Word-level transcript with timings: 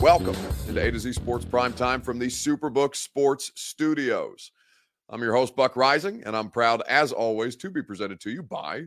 Welcome 0.00 0.34
to 0.66 0.80
A 0.80 0.90
to 0.90 0.98
Z 0.98 1.12
Sports 1.12 1.44
Prime 1.44 1.72
Time 1.74 2.00
from 2.00 2.18
the 2.18 2.26
Superbook 2.26 2.96
Sports 2.96 3.52
Studios. 3.54 4.50
I'm 5.08 5.22
your 5.22 5.36
host, 5.36 5.54
Buck 5.54 5.74
Reising, 5.74 6.26
and 6.26 6.36
I'm 6.36 6.50
proud, 6.50 6.82
as 6.88 7.12
always, 7.12 7.54
to 7.56 7.70
be 7.70 7.82
presented 7.82 8.18
to 8.22 8.30
you 8.30 8.42
by 8.42 8.86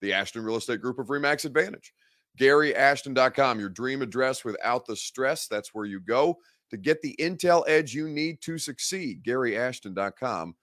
the 0.00 0.14
Ashton 0.14 0.42
Real 0.42 0.56
Estate 0.56 0.80
Group 0.80 0.98
of 0.98 1.08
Remax 1.08 1.44
Advantage. 1.44 1.92
GaryAshton.com, 2.40 3.60
your 3.60 3.68
dream 3.68 4.00
address 4.00 4.46
without 4.46 4.86
the 4.86 4.96
stress. 4.96 5.48
That's 5.48 5.74
where 5.74 5.84
you 5.84 6.00
go 6.00 6.38
to 6.70 6.78
get 6.78 7.02
the 7.02 7.14
intel 7.20 7.64
edge 7.66 7.92
you 7.92 8.08
need 8.08 8.40
to 8.40 8.56
succeed. 8.56 9.22
GaryAshton.com 9.22 10.56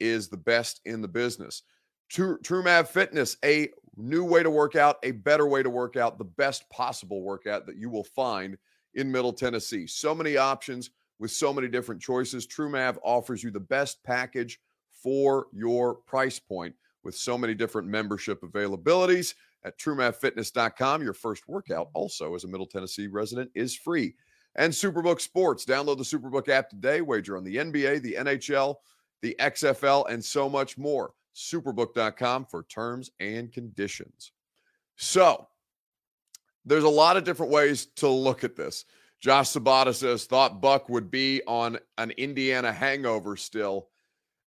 is 0.00 0.28
the 0.28 0.36
best 0.36 0.80
in 0.84 1.00
the 1.00 1.06
business. 1.06 1.62
True, 2.10 2.38
TrueMav 2.40 2.88
Fitness, 2.88 3.36
a 3.44 3.68
new 3.96 4.24
way 4.24 4.42
to 4.42 4.50
work 4.50 4.76
out, 4.76 4.96
a 5.02 5.10
better 5.12 5.46
way 5.46 5.62
to 5.62 5.70
work 5.70 5.96
out, 5.96 6.18
the 6.18 6.24
best 6.24 6.68
possible 6.70 7.22
workout 7.22 7.66
that 7.66 7.76
you 7.76 7.90
will 7.90 8.04
find 8.04 8.56
in 8.94 9.10
Middle 9.10 9.32
Tennessee. 9.32 9.86
So 9.86 10.14
many 10.14 10.36
options 10.36 10.90
with 11.18 11.30
so 11.30 11.52
many 11.52 11.68
different 11.68 12.00
choices. 12.00 12.46
TrueMav 12.46 12.98
offers 13.02 13.42
you 13.42 13.50
the 13.50 13.60
best 13.60 14.02
package 14.02 14.60
for 14.90 15.46
your 15.52 15.94
price 15.94 16.38
point 16.38 16.74
with 17.04 17.14
so 17.16 17.36
many 17.36 17.54
different 17.54 17.88
membership 17.88 18.42
availabilities 18.42 19.34
at 19.64 19.78
truemavfitness.com. 19.78 21.02
Your 21.02 21.12
first 21.12 21.48
workout, 21.48 21.88
also 21.94 22.34
as 22.34 22.44
a 22.44 22.48
Middle 22.48 22.66
Tennessee 22.66 23.08
resident, 23.08 23.50
is 23.54 23.76
free. 23.76 24.14
And 24.56 24.72
Superbook 24.72 25.20
Sports. 25.20 25.64
Download 25.64 25.96
the 25.96 26.04
Superbook 26.04 26.48
app 26.48 26.68
today. 26.68 27.00
Wager 27.00 27.36
on 27.36 27.44
the 27.44 27.56
NBA, 27.56 28.02
the 28.02 28.16
NHL, 28.18 28.76
the 29.22 29.34
XFL, 29.40 30.10
and 30.10 30.22
so 30.22 30.48
much 30.48 30.76
more 30.76 31.14
superbook.com 31.34 32.46
for 32.46 32.64
terms 32.64 33.10
and 33.20 33.52
conditions. 33.52 34.32
So, 34.96 35.48
there's 36.64 36.84
a 36.84 36.88
lot 36.88 37.16
of 37.16 37.24
different 37.24 37.52
ways 37.52 37.86
to 37.96 38.08
look 38.08 38.44
at 38.44 38.56
this. 38.56 38.84
Josh 39.20 39.50
Sabata 39.50 39.94
says, 39.94 40.24
thought 40.24 40.60
Buck 40.60 40.88
would 40.88 41.10
be 41.10 41.42
on 41.46 41.78
an 41.98 42.10
Indiana 42.12 42.72
hangover 42.72 43.36
still 43.36 43.88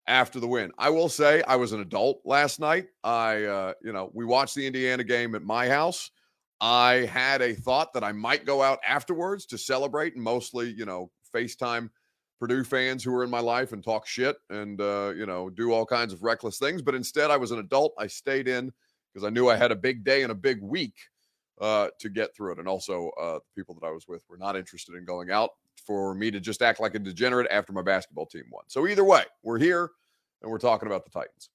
after 0.08 0.40
the 0.40 0.48
win. 0.48 0.72
I 0.78 0.90
will 0.90 1.10
say 1.10 1.42
I 1.44 1.56
was 1.56 1.72
an 1.72 1.80
adult 1.80 2.22
last 2.26 2.60
night. 2.60 2.88
I, 3.04 3.44
uh, 3.44 3.74
you 3.82 3.94
know, 3.94 4.12
we 4.14 4.26
watched 4.26 4.56
the 4.56 4.68
Indiana 4.68 5.04
game 5.04 5.34
at 5.36 5.44
my 5.44 5.68
house. 5.68 6.12
I 6.62 7.10
had 7.12 7.42
a 7.42 7.54
thought 7.54 7.94
that 7.94 8.04
I 8.04 8.12
might 8.12 8.46
go 8.46 8.62
out 8.62 8.80
afterwards 8.86 9.46
to 9.48 9.58
celebrate 9.58 10.16
and 10.16 10.24
mostly, 10.24 10.72
you 10.72 10.86
know, 10.86 11.12
FaceTime 11.34 11.90
Purdue 12.40 12.64
fans 12.64 13.04
who 13.04 13.12
were 13.12 13.24
in 13.24 13.30
my 13.30 13.40
life 13.40 13.72
and 13.72 13.84
talk 13.84 14.06
shit 14.06 14.36
and 14.50 14.82
uh, 14.82 15.14
you 15.16 15.26
know 15.26 15.50
do 15.50 15.72
all 15.72 15.86
kinds 15.86 16.14
of 16.14 16.24
reckless 16.24 16.58
things. 16.58 16.82
But 16.82 16.96
instead, 16.96 17.32
I 17.32 17.38
was 17.38 17.52
an 17.52 17.60
adult. 17.60 17.94
I 17.98 18.08
stayed 18.08 18.48
in 18.48 18.72
because 19.14 19.26
I 19.26 19.30
knew 19.30 19.50
I 19.50 19.56
had 19.56 19.72
a 19.72 19.76
big 19.76 20.04
day 20.04 20.24
and 20.24 20.32
a 20.32 20.36
big 20.36 20.62
week 20.62 20.96
uh, 21.62 21.88
to 22.00 22.10
get 22.10 22.36
through 22.36 22.54
it. 22.54 22.60
And 22.60 22.68
also, 22.68 23.12
uh, 23.22 23.36
the 23.36 23.56
people 23.56 23.76
that 23.80 23.88
I 23.88 23.92
was 23.92 24.08
with 24.08 24.22
were 24.30 24.38
not 24.38 24.56
interested 24.56 24.96
in 24.96 25.06
going 25.06 25.32
out 25.32 25.52
for 25.86 26.14
me 26.14 26.32
to 26.32 26.40
just 26.40 26.62
act 26.62 26.80
like 26.80 26.96
a 26.96 27.00
degenerate 27.00 27.48
after 27.52 27.72
my 27.72 27.82
basketball 27.82 28.26
team 28.26 28.44
won. 28.52 28.64
So 28.68 28.88
either 28.88 29.04
way, 29.04 29.24
we're 29.44 29.60
here 29.60 29.92
and 30.42 30.52
we're 30.52 30.58
talking 30.60 30.88
about 30.88 31.06
the 31.06 31.12
Titans. 31.12 31.50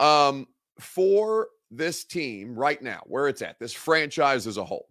Um, 0.00 0.46
for 0.80 1.48
this 1.70 2.04
team 2.04 2.54
right 2.54 2.80
now, 2.82 3.02
where 3.06 3.28
it's 3.28 3.42
at, 3.42 3.58
this 3.58 3.72
franchise 3.72 4.46
as 4.46 4.56
a 4.56 4.64
whole, 4.64 4.88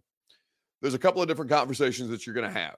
there's 0.82 0.94
a 0.94 0.98
couple 0.98 1.22
of 1.22 1.28
different 1.28 1.50
conversations 1.50 2.10
that 2.10 2.26
you're 2.26 2.34
going 2.34 2.52
to 2.52 2.58
have. 2.58 2.76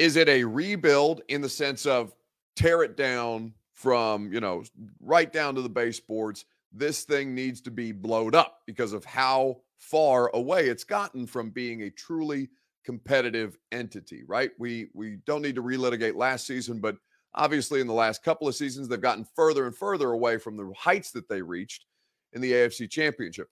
Is 0.00 0.16
it 0.16 0.30
a 0.30 0.42
rebuild 0.44 1.20
in 1.28 1.42
the 1.42 1.48
sense 1.48 1.84
of 1.84 2.14
tear 2.56 2.82
it 2.82 2.96
down 2.96 3.52
from, 3.74 4.32
you 4.32 4.40
know, 4.40 4.64
right 4.98 5.30
down 5.30 5.54
to 5.56 5.60
the 5.60 5.68
baseboards? 5.68 6.46
This 6.72 7.04
thing 7.04 7.34
needs 7.34 7.60
to 7.60 7.70
be 7.70 7.92
blowed 7.92 8.34
up 8.34 8.62
because 8.66 8.94
of 8.94 9.04
how 9.04 9.60
far 9.76 10.30
away 10.32 10.68
it's 10.68 10.84
gotten 10.84 11.26
from 11.26 11.50
being 11.50 11.82
a 11.82 11.90
truly 11.90 12.48
competitive 12.82 13.58
entity, 13.72 14.24
right? 14.26 14.52
We 14.58 14.88
we 14.94 15.18
don't 15.26 15.42
need 15.42 15.56
to 15.56 15.62
relitigate 15.62 16.16
last 16.16 16.46
season, 16.46 16.80
but 16.80 16.96
obviously 17.34 17.82
in 17.82 17.86
the 17.86 17.92
last 17.92 18.22
couple 18.22 18.48
of 18.48 18.54
seasons 18.54 18.88
they've 18.88 19.02
gotten 19.02 19.26
further 19.36 19.66
and 19.66 19.76
further 19.76 20.12
away 20.12 20.38
from 20.38 20.56
the 20.56 20.72
heights 20.78 21.10
that 21.10 21.28
they 21.28 21.42
reached 21.42 21.84
in 22.32 22.40
the 22.40 22.52
AFC 22.52 22.88
Championship. 22.90 23.48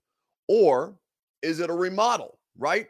Or 0.49 0.97
is 1.43 1.61
it 1.61 1.69
a 1.69 1.75
remodel, 1.75 2.39
right? 2.57 2.89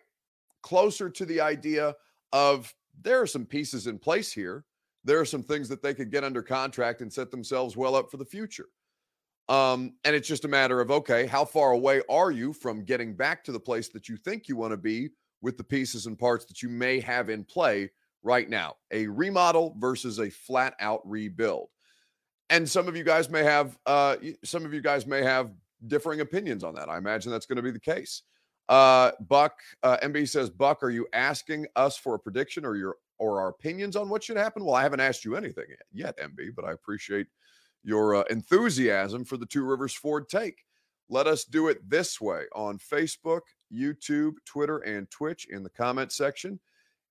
Closer 0.62 1.10
to 1.10 1.24
the 1.24 1.40
idea 1.40 1.96
of 2.32 2.72
there 3.02 3.20
are 3.20 3.26
some 3.26 3.44
pieces 3.44 3.86
in 3.86 3.98
place 3.98 4.32
here. 4.32 4.64
There 5.04 5.20
are 5.20 5.24
some 5.24 5.42
things 5.42 5.68
that 5.68 5.82
they 5.82 5.94
could 5.94 6.10
get 6.10 6.24
under 6.24 6.42
contract 6.42 7.00
and 7.00 7.12
set 7.12 7.30
themselves 7.30 7.76
well 7.76 7.94
up 7.94 8.10
for 8.10 8.16
the 8.16 8.24
future. 8.24 8.66
Um, 9.48 9.94
and 10.04 10.14
it's 10.14 10.28
just 10.28 10.44
a 10.44 10.48
matter 10.48 10.80
of 10.80 10.90
okay, 10.90 11.26
how 11.26 11.44
far 11.44 11.72
away 11.72 12.02
are 12.10 12.30
you 12.30 12.52
from 12.52 12.84
getting 12.84 13.14
back 13.14 13.42
to 13.44 13.52
the 13.52 13.60
place 13.60 13.88
that 13.88 14.08
you 14.08 14.16
think 14.16 14.48
you 14.48 14.56
want 14.56 14.72
to 14.72 14.76
be 14.76 15.10
with 15.40 15.56
the 15.56 15.64
pieces 15.64 16.06
and 16.06 16.18
parts 16.18 16.44
that 16.46 16.62
you 16.62 16.68
may 16.68 17.00
have 17.00 17.30
in 17.30 17.44
play 17.44 17.90
right 18.22 18.50
now? 18.50 18.74
A 18.90 19.06
remodel 19.06 19.74
versus 19.78 20.18
a 20.18 20.28
flat 20.28 20.74
out 20.80 21.00
rebuild. 21.08 21.68
And 22.50 22.68
some 22.68 22.88
of 22.88 22.96
you 22.96 23.04
guys 23.04 23.30
may 23.30 23.42
have 23.42 23.78
uh, 23.86 24.16
some 24.44 24.64
of 24.64 24.74
you 24.74 24.82
guys 24.82 25.06
may 25.06 25.22
have 25.22 25.50
differing 25.86 26.20
opinions 26.20 26.64
on 26.64 26.74
that. 26.74 26.90
I 26.90 26.98
imagine 26.98 27.30
that's 27.30 27.46
going 27.46 27.56
to 27.56 27.62
be 27.62 27.70
the 27.70 27.80
case. 27.80 28.22
Uh, 28.68 29.12
Buck 29.28 29.60
uh, 29.82 29.96
MB 30.02 30.28
says, 30.28 30.50
Buck, 30.50 30.82
are 30.82 30.90
you 30.90 31.06
asking 31.12 31.66
us 31.76 31.96
for 31.96 32.14
a 32.14 32.18
prediction 32.18 32.64
or 32.64 32.76
your 32.76 32.96
or 33.18 33.40
our 33.40 33.48
opinions 33.48 33.96
on 33.96 34.08
what 34.08 34.22
should 34.22 34.36
happen? 34.36 34.64
Well, 34.64 34.74
I 34.74 34.82
haven't 34.82 35.00
asked 35.00 35.24
you 35.24 35.36
anything 35.36 35.64
yet, 35.92 36.16
MB, 36.18 36.54
but 36.54 36.64
I 36.64 36.72
appreciate 36.72 37.26
your 37.82 38.16
uh, 38.16 38.22
enthusiasm 38.30 39.24
for 39.24 39.36
the 39.36 39.46
Two 39.46 39.64
Rivers 39.64 39.94
Ford 39.94 40.28
take. 40.28 40.64
Let 41.08 41.26
us 41.26 41.44
do 41.44 41.68
it 41.68 41.88
this 41.88 42.20
way 42.20 42.44
on 42.54 42.78
Facebook, 42.78 43.40
YouTube, 43.72 44.34
Twitter, 44.44 44.78
and 44.78 45.10
Twitch 45.10 45.46
in 45.50 45.62
the 45.62 45.70
comment 45.70 46.12
section. 46.12 46.60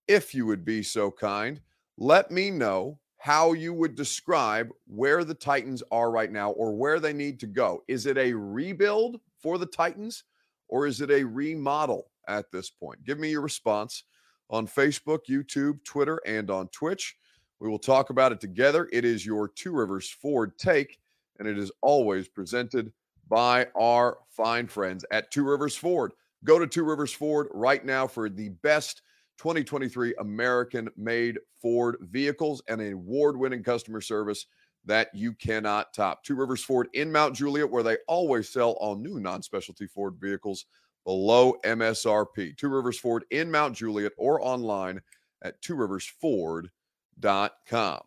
If 0.07 0.33
you 0.33 0.45
would 0.45 0.63
be 0.63 0.83
so 0.83 1.11
kind, 1.11 1.59
let 1.97 2.31
me 2.31 2.51
know 2.51 2.99
how 3.17 3.53
you 3.53 3.73
would 3.73 3.95
describe 3.95 4.69
where 4.85 5.23
the 5.23 5.33
Titans 5.33 5.81
are 5.91 6.11
right 6.11 6.31
now 6.31 6.51
or 6.51 6.75
where 6.75 6.99
they 6.99 7.13
need 7.13 7.39
to 7.39 7.47
go. 7.47 7.83
Is 7.87 8.05
it 8.05 8.17
a 8.17 8.33
rebuild 8.33 9.19
for 9.41 9.57
the 9.57 9.65
Titans? 9.65 10.23
Or 10.67 10.87
is 10.87 11.01
it 11.01 11.11
a 11.11 11.23
remodel 11.23 12.11
at 12.27 12.51
this 12.51 12.69
point? 12.69 13.03
Give 13.03 13.19
me 13.19 13.31
your 13.31 13.41
response 13.41 14.03
on 14.49 14.67
Facebook, 14.67 15.19
YouTube, 15.29 15.83
Twitter, 15.83 16.21
and 16.25 16.49
on 16.49 16.67
Twitch. 16.69 17.15
We 17.59 17.69
will 17.69 17.79
talk 17.79 18.09
about 18.09 18.31
it 18.31 18.39
together. 18.39 18.87
It 18.93 19.03
is 19.03 19.25
your 19.25 19.47
Two 19.47 19.71
Rivers 19.71 20.09
Ford 20.09 20.57
take, 20.57 20.99
and 21.39 21.47
it 21.47 21.57
is 21.57 21.71
always 21.81 22.27
presented 22.27 22.91
by 23.27 23.67
our 23.75 24.19
fine 24.29 24.67
friends 24.67 25.03
at 25.11 25.31
Two 25.31 25.43
Rivers 25.43 25.75
Ford. 25.75 26.13
Go 26.43 26.59
to 26.59 26.67
Two 26.67 26.83
Rivers 26.83 27.11
Ford 27.11 27.47
right 27.51 27.83
now 27.83 28.07
for 28.07 28.29
the 28.29 28.49
best 28.49 29.01
2023 29.39 30.15
American 30.19 30.89
made 30.97 31.39
Ford 31.61 31.97
vehicles 32.01 32.61
and 32.67 32.81
an 32.81 32.93
award 32.93 33.37
winning 33.37 33.63
customer 33.63 34.01
service 34.01 34.45
that 34.87 35.13
you 35.13 35.33
cannot 35.33 35.93
top. 35.93 36.23
Two 36.23 36.35
Rivers 36.35 36.63
Ford 36.63 36.87
in 36.93 37.11
Mount 37.11 37.35
Juliet, 37.35 37.69
where 37.69 37.83
they 37.83 37.97
always 38.07 38.49
sell 38.49 38.71
all 38.71 38.95
new 38.95 39.19
non 39.19 39.43
specialty 39.43 39.85
Ford 39.85 40.15
vehicles 40.19 40.65
below 41.05 41.55
MSRP. 41.63 42.57
Two 42.57 42.69
Rivers 42.69 42.97
Ford 42.97 43.23
in 43.29 43.51
Mount 43.51 43.75
Juliet 43.75 44.13
or 44.17 44.41
online 44.41 44.99
at 45.43 45.61
tworiversford.com. 45.61 47.99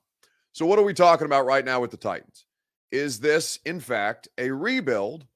So, 0.52 0.66
what 0.66 0.78
are 0.78 0.84
we 0.84 0.94
talking 0.94 1.26
about 1.26 1.46
right 1.46 1.64
now 1.64 1.80
with 1.80 1.92
the 1.92 1.96
Titans? 1.96 2.46
Is 2.90 3.20
this, 3.20 3.60
in 3.64 3.78
fact, 3.78 4.26
a 4.38 4.50
rebuild 4.50 5.26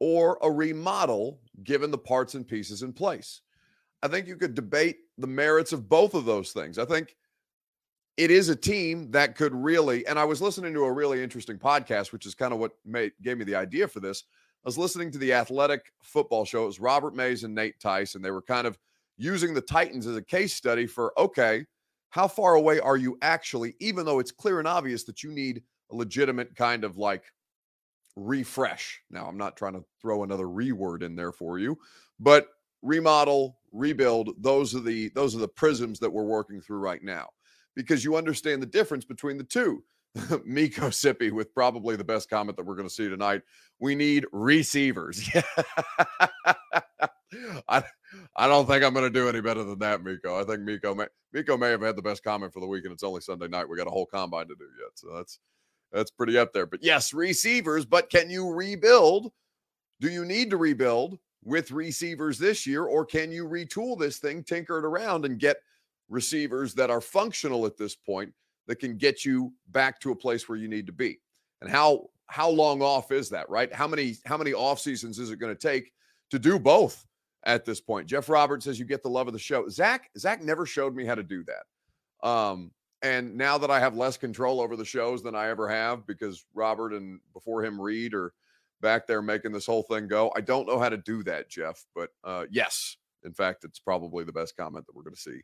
or 0.00 0.38
a 0.42 0.50
remodel 0.50 1.38
given 1.62 1.92
the 1.92 1.98
parts 1.98 2.34
and 2.34 2.48
pieces 2.48 2.82
in 2.82 2.92
place? 2.92 3.42
I 4.02 4.08
think 4.08 4.26
you 4.26 4.36
could 4.36 4.54
debate 4.54 4.96
the 5.16 5.26
merits 5.26 5.72
of 5.72 5.88
both 5.88 6.14
of 6.14 6.24
those 6.24 6.52
things. 6.52 6.78
I 6.78 6.84
think 6.84 7.16
it 8.16 8.30
is 8.30 8.48
a 8.48 8.56
team 8.56 9.10
that 9.10 9.34
could 9.34 9.54
really 9.54 10.06
and 10.06 10.18
i 10.18 10.24
was 10.24 10.40
listening 10.40 10.72
to 10.72 10.84
a 10.84 10.92
really 10.92 11.22
interesting 11.22 11.58
podcast 11.58 12.12
which 12.12 12.26
is 12.26 12.34
kind 12.34 12.52
of 12.52 12.58
what 12.58 12.72
made, 12.84 13.12
gave 13.22 13.38
me 13.38 13.44
the 13.44 13.56
idea 13.56 13.88
for 13.88 14.00
this. 14.00 14.24
I 14.64 14.68
was 14.68 14.78
listening 14.78 15.10
to 15.10 15.18
the 15.18 15.34
athletic 15.34 15.92
football 16.02 16.44
show. 16.44 16.62
It 16.64 16.66
was 16.66 16.80
robert 16.80 17.14
mays 17.14 17.44
and 17.44 17.54
nate 17.54 17.80
tice 17.80 18.14
and 18.14 18.24
they 18.24 18.30
were 18.30 18.42
kind 18.42 18.66
of 18.66 18.78
using 19.16 19.54
the 19.54 19.60
titans 19.60 20.06
as 20.06 20.16
a 20.16 20.22
case 20.22 20.54
study 20.54 20.86
for 20.86 21.12
okay 21.18 21.64
how 22.14 22.28
far 22.28 22.54
away 22.54 22.78
are 22.78 22.96
you 22.96 23.18
actually? 23.22 23.74
Even 23.80 24.06
though 24.06 24.20
it's 24.20 24.30
clear 24.30 24.60
and 24.60 24.68
obvious 24.68 25.02
that 25.02 25.24
you 25.24 25.32
need 25.32 25.64
a 25.90 25.96
legitimate 25.96 26.54
kind 26.54 26.84
of 26.84 26.96
like 26.96 27.24
refresh. 28.14 29.00
Now, 29.10 29.26
I'm 29.26 29.36
not 29.36 29.56
trying 29.56 29.72
to 29.72 29.84
throw 30.00 30.22
another 30.22 30.44
reword 30.44 31.02
in 31.02 31.16
there 31.16 31.32
for 31.32 31.58
you, 31.58 31.76
but 32.20 32.46
remodel, 32.82 33.58
rebuild, 33.72 34.30
those 34.38 34.76
are 34.76 34.80
the 34.80 35.08
those 35.16 35.34
are 35.34 35.40
the 35.40 35.48
prisms 35.48 35.98
that 35.98 36.12
we're 36.12 36.22
working 36.22 36.60
through 36.60 36.78
right 36.78 37.02
now 37.02 37.30
because 37.74 38.04
you 38.04 38.16
understand 38.16 38.62
the 38.62 38.66
difference 38.66 39.04
between 39.04 39.38
the 39.38 39.44
two. 39.44 39.82
Miko 40.44 40.88
Sippy 40.88 41.32
with 41.32 41.52
probably 41.54 41.96
the 41.96 42.04
best 42.04 42.30
comment 42.30 42.56
that 42.56 42.64
we're 42.64 42.76
going 42.76 42.88
to 42.88 42.94
see 42.94 43.08
tonight. 43.08 43.42
We 43.80 43.94
need 43.94 44.26
receivers. 44.32 45.28
I, 47.68 47.82
I 48.36 48.46
don't 48.46 48.66
think 48.66 48.84
I'm 48.84 48.94
going 48.94 49.10
to 49.10 49.10
do 49.10 49.28
any 49.28 49.40
better 49.40 49.64
than 49.64 49.78
that, 49.80 50.02
Miko. 50.02 50.40
I 50.40 50.44
think 50.44 50.60
Miko 50.60 50.94
may 50.94 51.06
Miko 51.32 51.56
may 51.56 51.70
have 51.70 51.82
had 51.82 51.96
the 51.96 52.02
best 52.02 52.22
comment 52.22 52.52
for 52.52 52.60
the 52.60 52.66
week, 52.66 52.84
and 52.84 52.92
it's 52.92 53.02
only 53.02 53.20
Sunday 53.20 53.48
night. 53.48 53.68
We 53.68 53.76
got 53.76 53.86
a 53.86 53.90
whole 53.90 54.06
combine 54.06 54.48
to 54.48 54.54
do 54.54 54.66
yet, 54.80 54.92
so 54.94 55.08
that's 55.14 55.38
that's 55.92 56.10
pretty 56.10 56.38
up 56.38 56.52
there. 56.52 56.66
But 56.66 56.82
yes, 56.82 57.12
receivers. 57.12 57.84
But 57.84 58.10
can 58.10 58.30
you 58.30 58.50
rebuild? 58.50 59.32
Do 60.00 60.08
you 60.10 60.24
need 60.24 60.50
to 60.50 60.56
rebuild 60.56 61.18
with 61.42 61.70
receivers 61.70 62.38
this 62.38 62.66
year, 62.66 62.84
or 62.84 63.04
can 63.04 63.30
you 63.30 63.46
retool 63.46 63.98
this 63.98 64.18
thing, 64.18 64.42
tinker 64.42 64.78
it 64.78 64.84
around, 64.84 65.24
and 65.24 65.38
get 65.38 65.58
receivers 66.08 66.74
that 66.74 66.90
are 66.90 67.00
functional 67.00 67.66
at 67.66 67.76
this 67.76 67.94
point 67.94 68.32
that 68.66 68.76
can 68.76 68.96
get 68.96 69.24
you 69.24 69.52
back 69.68 70.00
to 70.00 70.10
a 70.10 70.16
place 70.16 70.48
where 70.48 70.58
you 70.58 70.68
need 70.68 70.86
to 70.86 70.92
be? 70.92 71.20
And 71.60 71.70
how 71.70 72.08
how 72.26 72.48
long 72.48 72.80
off 72.82 73.12
is 73.12 73.28
that, 73.30 73.48
right? 73.50 73.72
How 73.72 73.86
many 73.86 74.16
how 74.24 74.36
many 74.36 74.52
off 74.52 74.80
seasons 74.80 75.18
is 75.18 75.30
it 75.30 75.38
going 75.38 75.54
to 75.54 75.60
take 75.60 75.92
to 76.30 76.38
do 76.38 76.58
both? 76.58 77.06
at 77.44 77.64
this 77.64 77.80
point. 77.80 78.06
Jeff 78.06 78.28
Roberts 78.28 78.64
says 78.64 78.78
you 78.78 78.84
get 78.84 79.02
the 79.02 79.08
love 79.08 79.26
of 79.26 79.32
the 79.32 79.38
show. 79.38 79.68
Zach, 79.68 80.10
Zach 80.18 80.42
never 80.42 80.66
showed 80.66 80.94
me 80.94 81.04
how 81.04 81.14
to 81.14 81.22
do 81.22 81.44
that. 81.44 82.28
Um, 82.28 82.70
and 83.02 83.36
now 83.36 83.58
that 83.58 83.70
I 83.70 83.80
have 83.80 83.96
less 83.96 84.16
control 84.16 84.60
over 84.60 84.76
the 84.76 84.84
shows 84.84 85.22
than 85.22 85.34
I 85.34 85.48
ever 85.48 85.68
have, 85.68 86.06
because 86.06 86.46
Robert 86.54 86.94
and 86.94 87.20
before 87.34 87.62
him 87.62 87.80
Reed 87.80 88.14
are 88.14 88.32
back 88.80 89.06
there 89.06 89.20
making 89.20 89.52
this 89.52 89.66
whole 89.66 89.82
thing 89.82 90.08
go. 90.08 90.32
I 90.34 90.40
don't 90.40 90.66
know 90.66 90.78
how 90.78 90.88
to 90.88 90.96
do 90.96 91.22
that, 91.24 91.50
Jeff. 91.50 91.84
But 91.94 92.10
uh, 92.24 92.44
yes, 92.50 92.96
in 93.24 93.34
fact, 93.34 93.64
it's 93.64 93.78
probably 93.78 94.24
the 94.24 94.32
best 94.32 94.56
comment 94.56 94.86
that 94.86 94.96
we're 94.96 95.02
going 95.02 95.14
to 95.14 95.20
see 95.20 95.40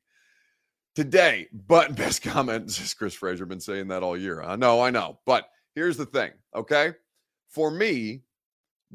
today. 1.00 1.48
But 1.66 1.96
best 1.96 2.22
comment 2.22 2.66
is 2.66 2.94
Chris 2.94 3.14
Frazier 3.14 3.46
been 3.46 3.60
saying 3.60 3.88
that 3.88 4.02
all 4.02 4.16
year. 4.16 4.42
I 4.42 4.56
know, 4.56 4.82
I 4.82 4.90
know. 4.90 5.18
But 5.24 5.48
here's 5.74 5.96
the 5.96 6.04
thing, 6.04 6.30
okay? 6.54 6.92
For 7.48 7.70
me, 7.70 8.22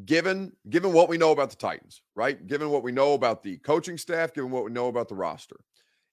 given 0.06 0.52
given 0.70 0.94
what 0.94 1.10
we 1.10 1.18
know 1.18 1.32
about 1.32 1.50
the 1.50 1.56
Titans, 1.56 2.04
right? 2.16 2.46
Given 2.46 2.70
what 2.70 2.84
we 2.84 2.92
know 2.92 3.14
about 3.14 3.42
the 3.42 3.58
coaching 3.58 3.98
staff, 3.98 4.34
given 4.34 4.52
what 4.52 4.66
we 4.66 4.72
know 4.72 4.88
about 4.88 5.10
the 5.10 5.16
roster, 5.16 5.58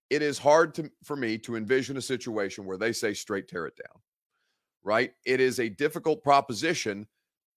it 0.08 0.22
is 0.22 0.38
hard 0.38 0.74
to, 0.74 0.90
for 1.04 1.14
me 1.14 1.36
to 1.38 1.56
envision 1.56 1.96
a 1.98 2.02
situation 2.02 2.64
where 2.64 2.78
they 2.78 2.92
say 2.92 3.12
straight 3.12 3.46
tear 3.48 3.66
it 3.66 3.76
down. 3.76 4.00
Right? 4.82 5.12
It 5.26 5.40
is 5.40 5.60
a 5.60 5.68
difficult 5.68 6.24
proposition 6.24 7.06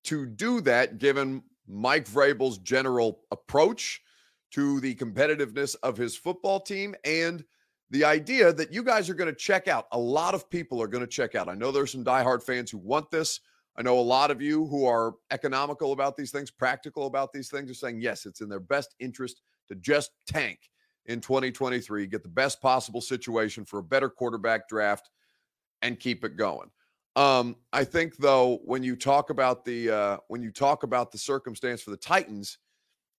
to 0.06 0.26
do 0.26 0.62
that 0.62 0.98
given 0.98 1.42
Mike 1.68 2.06
Vrabel's 2.06 2.58
general 2.60 3.22
approach 3.32 4.02
to 4.52 4.80
the 4.82 4.94
competitiveness 4.96 5.76
of 5.84 5.98
his 5.98 6.16
football 6.16 6.60
team 6.60 6.96
and 7.04 7.44
the 7.92 8.04
idea 8.04 8.52
that 8.52 8.74
you 8.74 8.84
guys 8.84 9.10
are 9.10 9.14
going 9.14 9.30
to 9.30 9.36
check 9.36 9.68
out. 9.68 9.88
A 9.92 10.00
lot 10.00 10.34
of 10.34 10.50
people 10.50 10.82
are 10.82 10.88
going 10.88 11.04
to 11.04 11.10
check 11.10 11.36
out. 11.36 11.48
I 11.48 11.56
know 11.56 11.72
there's 11.72 11.92
some 11.92 12.04
diehard 12.04 12.44
fans 12.44 12.72
who 12.72 12.78
want 12.78 13.12
this. 13.12 13.40
I 13.78 13.82
know 13.82 14.00
a 14.00 14.02
lot 14.02 14.32
of 14.32 14.42
you 14.42 14.66
who 14.68 14.86
are 14.86 15.16
economical 15.32 15.92
about 15.92 16.16
these 16.16 16.32
things, 16.32 16.50
practical 16.50 17.08
about 17.08 17.34
these 17.34 17.50
things, 17.50 17.70
are 17.70 17.76
saying, 17.76 18.00
yes, 18.00 18.26
it's 18.26 18.42
in 18.42 18.50
their 18.50 18.60
best 18.60 18.96
interest 19.00 19.42
to 19.68 19.76
just 19.76 20.12
tank 20.28 20.60
in 21.08 21.22
2023, 21.22 22.08
get 22.08 22.24
the 22.24 22.30
best 22.30 22.62
possible 22.62 23.02
situation 23.02 23.66
for 23.66 23.80
a 23.80 23.84
better 23.84 24.10
quarterback 24.10 24.68
draft 24.68 25.10
and 25.82 26.00
keep 26.00 26.24
it 26.24 26.38
going. 26.38 26.70
Um, 27.16 27.56
I 27.72 27.84
think 27.84 28.18
though, 28.18 28.60
when 28.66 28.84
you 28.84 28.96
talk 28.96 29.30
about 29.30 29.64
the 29.64 29.90
uh, 29.90 30.18
when 30.28 30.42
you 30.42 30.52
talk 30.52 30.84
about 30.84 31.12
the 31.12 31.18
circumstance 31.18 31.82
for 31.82 31.92
the 31.92 31.98
Titans, 31.98 32.58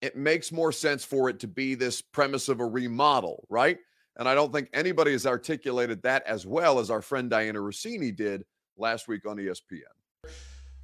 it 0.03 0.17
makes 0.17 0.53
more 0.53 0.73
sense 0.73 1.05
for 1.05 1.31
it 1.31 1.41
to 1.41 1.49
be 1.49 1.75
this 1.75 2.03
premise 2.03 2.49
of 2.49 2.61
a 2.61 2.67
remodel, 2.67 3.47
right? 3.49 3.79
And 4.17 4.29
I 4.29 4.35
don't 4.35 4.53
think 4.53 4.69
anybody 4.73 5.13
has 5.13 5.27
articulated 5.27 6.03
that 6.03 6.23
as 6.27 6.47
well 6.47 6.79
as 6.79 6.91
our 6.91 7.03
friend 7.03 7.31
Dianna 7.31 7.57
Russini 7.57 8.15
did 8.15 8.45
last 8.77 9.09
week 9.09 9.27
on 9.27 9.37
ESPN. 9.37 9.83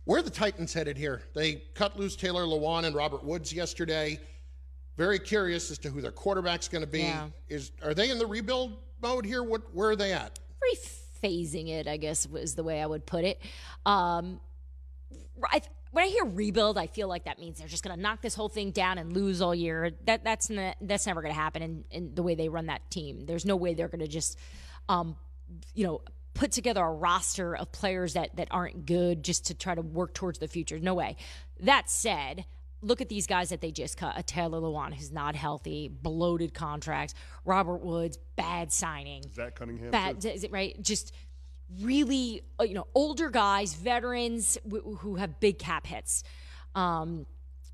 Where 0.04 0.18
are 0.18 0.22
the 0.22 0.30
Titans 0.30 0.72
headed 0.74 0.96
here? 0.96 1.22
They 1.34 1.62
cut 1.74 1.98
loose 1.98 2.16
Taylor 2.16 2.44
Lewan 2.44 2.84
and 2.84 2.94
Robert 2.94 3.24
Woods 3.24 3.52
yesterday. 3.52 4.18
Very 4.96 5.18
curious 5.18 5.70
as 5.70 5.78
to 5.78 5.90
who 5.90 6.00
their 6.00 6.12
quarterback's 6.12 6.68
going 6.68 6.84
to 6.84 6.90
be. 6.90 7.00
Yeah. 7.00 7.28
Is 7.48 7.72
are 7.82 7.94
they 7.94 8.10
in 8.10 8.18
the 8.18 8.26
rebuild 8.26 8.76
mode 9.00 9.24
here? 9.24 9.42
What 9.42 9.62
where 9.74 9.90
are 9.90 9.96
they 9.96 10.12
at? 10.12 10.38
Rephasing 10.74 11.68
it, 11.68 11.86
I 11.86 11.96
guess 11.96 12.28
was 12.28 12.54
the 12.54 12.64
way 12.64 12.82
I 12.82 12.86
would 12.86 13.06
put 13.06 13.24
it. 13.24 13.40
Um, 13.86 14.40
I, 15.44 15.62
when 15.92 16.04
I 16.04 16.08
hear 16.08 16.24
rebuild, 16.24 16.78
I 16.78 16.86
feel 16.86 17.06
like 17.06 17.24
that 17.26 17.38
means 17.38 17.58
they're 17.58 17.68
just 17.68 17.84
going 17.84 17.94
to 17.94 18.02
knock 18.02 18.22
this 18.22 18.34
whole 18.34 18.48
thing 18.48 18.70
down 18.70 18.98
and 18.98 19.12
lose 19.12 19.40
all 19.40 19.54
year. 19.54 19.92
That 20.06 20.24
that's 20.24 20.50
ne- 20.50 20.74
that's 20.80 21.06
never 21.06 21.22
going 21.22 21.34
to 21.34 21.40
happen 21.40 21.62
in, 21.62 21.84
in 21.90 22.14
the 22.14 22.22
way 22.22 22.34
they 22.34 22.48
run 22.48 22.66
that 22.66 22.90
team. 22.90 23.26
There's 23.26 23.44
no 23.44 23.56
way 23.56 23.74
they're 23.74 23.88
going 23.88 24.00
to 24.00 24.08
just, 24.08 24.38
um, 24.88 25.16
you 25.74 25.84
know, 25.86 26.00
put 26.34 26.50
together 26.50 26.82
a 26.82 26.90
roster 26.90 27.54
of 27.54 27.70
players 27.72 28.14
that 28.14 28.34
that 28.36 28.48
aren't 28.50 28.86
good 28.86 29.22
just 29.22 29.46
to 29.46 29.54
try 29.54 29.74
to 29.74 29.82
work 29.82 30.14
towards 30.14 30.38
the 30.38 30.48
future. 30.48 30.78
No 30.78 30.94
way. 30.94 31.16
That 31.60 31.90
said, 31.90 32.46
look 32.80 33.02
at 33.02 33.10
these 33.10 33.26
guys 33.26 33.50
that 33.50 33.60
they 33.60 33.70
just 33.70 33.98
cut. 33.98 34.14
A 34.16 34.22
Taylor 34.22 34.60
Lewan 34.60 34.94
who's 34.94 35.12
not 35.12 35.36
healthy, 35.36 35.88
bloated 35.88 36.54
contracts. 36.54 37.14
Robert 37.44 37.82
Woods, 37.84 38.18
bad 38.36 38.72
signing. 38.72 39.24
Zach 39.34 39.56
Cunningham. 39.56 39.90
Bad, 39.90 40.24
is 40.24 40.42
it 40.42 40.52
right? 40.52 40.80
Just 40.82 41.12
really, 41.80 42.42
uh, 42.60 42.64
you 42.64 42.74
know, 42.74 42.86
older 42.94 43.30
guys, 43.30 43.74
veterans 43.74 44.58
w- 44.68 44.96
who 44.96 45.16
have 45.16 45.40
big 45.40 45.58
cap 45.58 45.86
hits. 45.86 46.24
Um, 46.74 47.26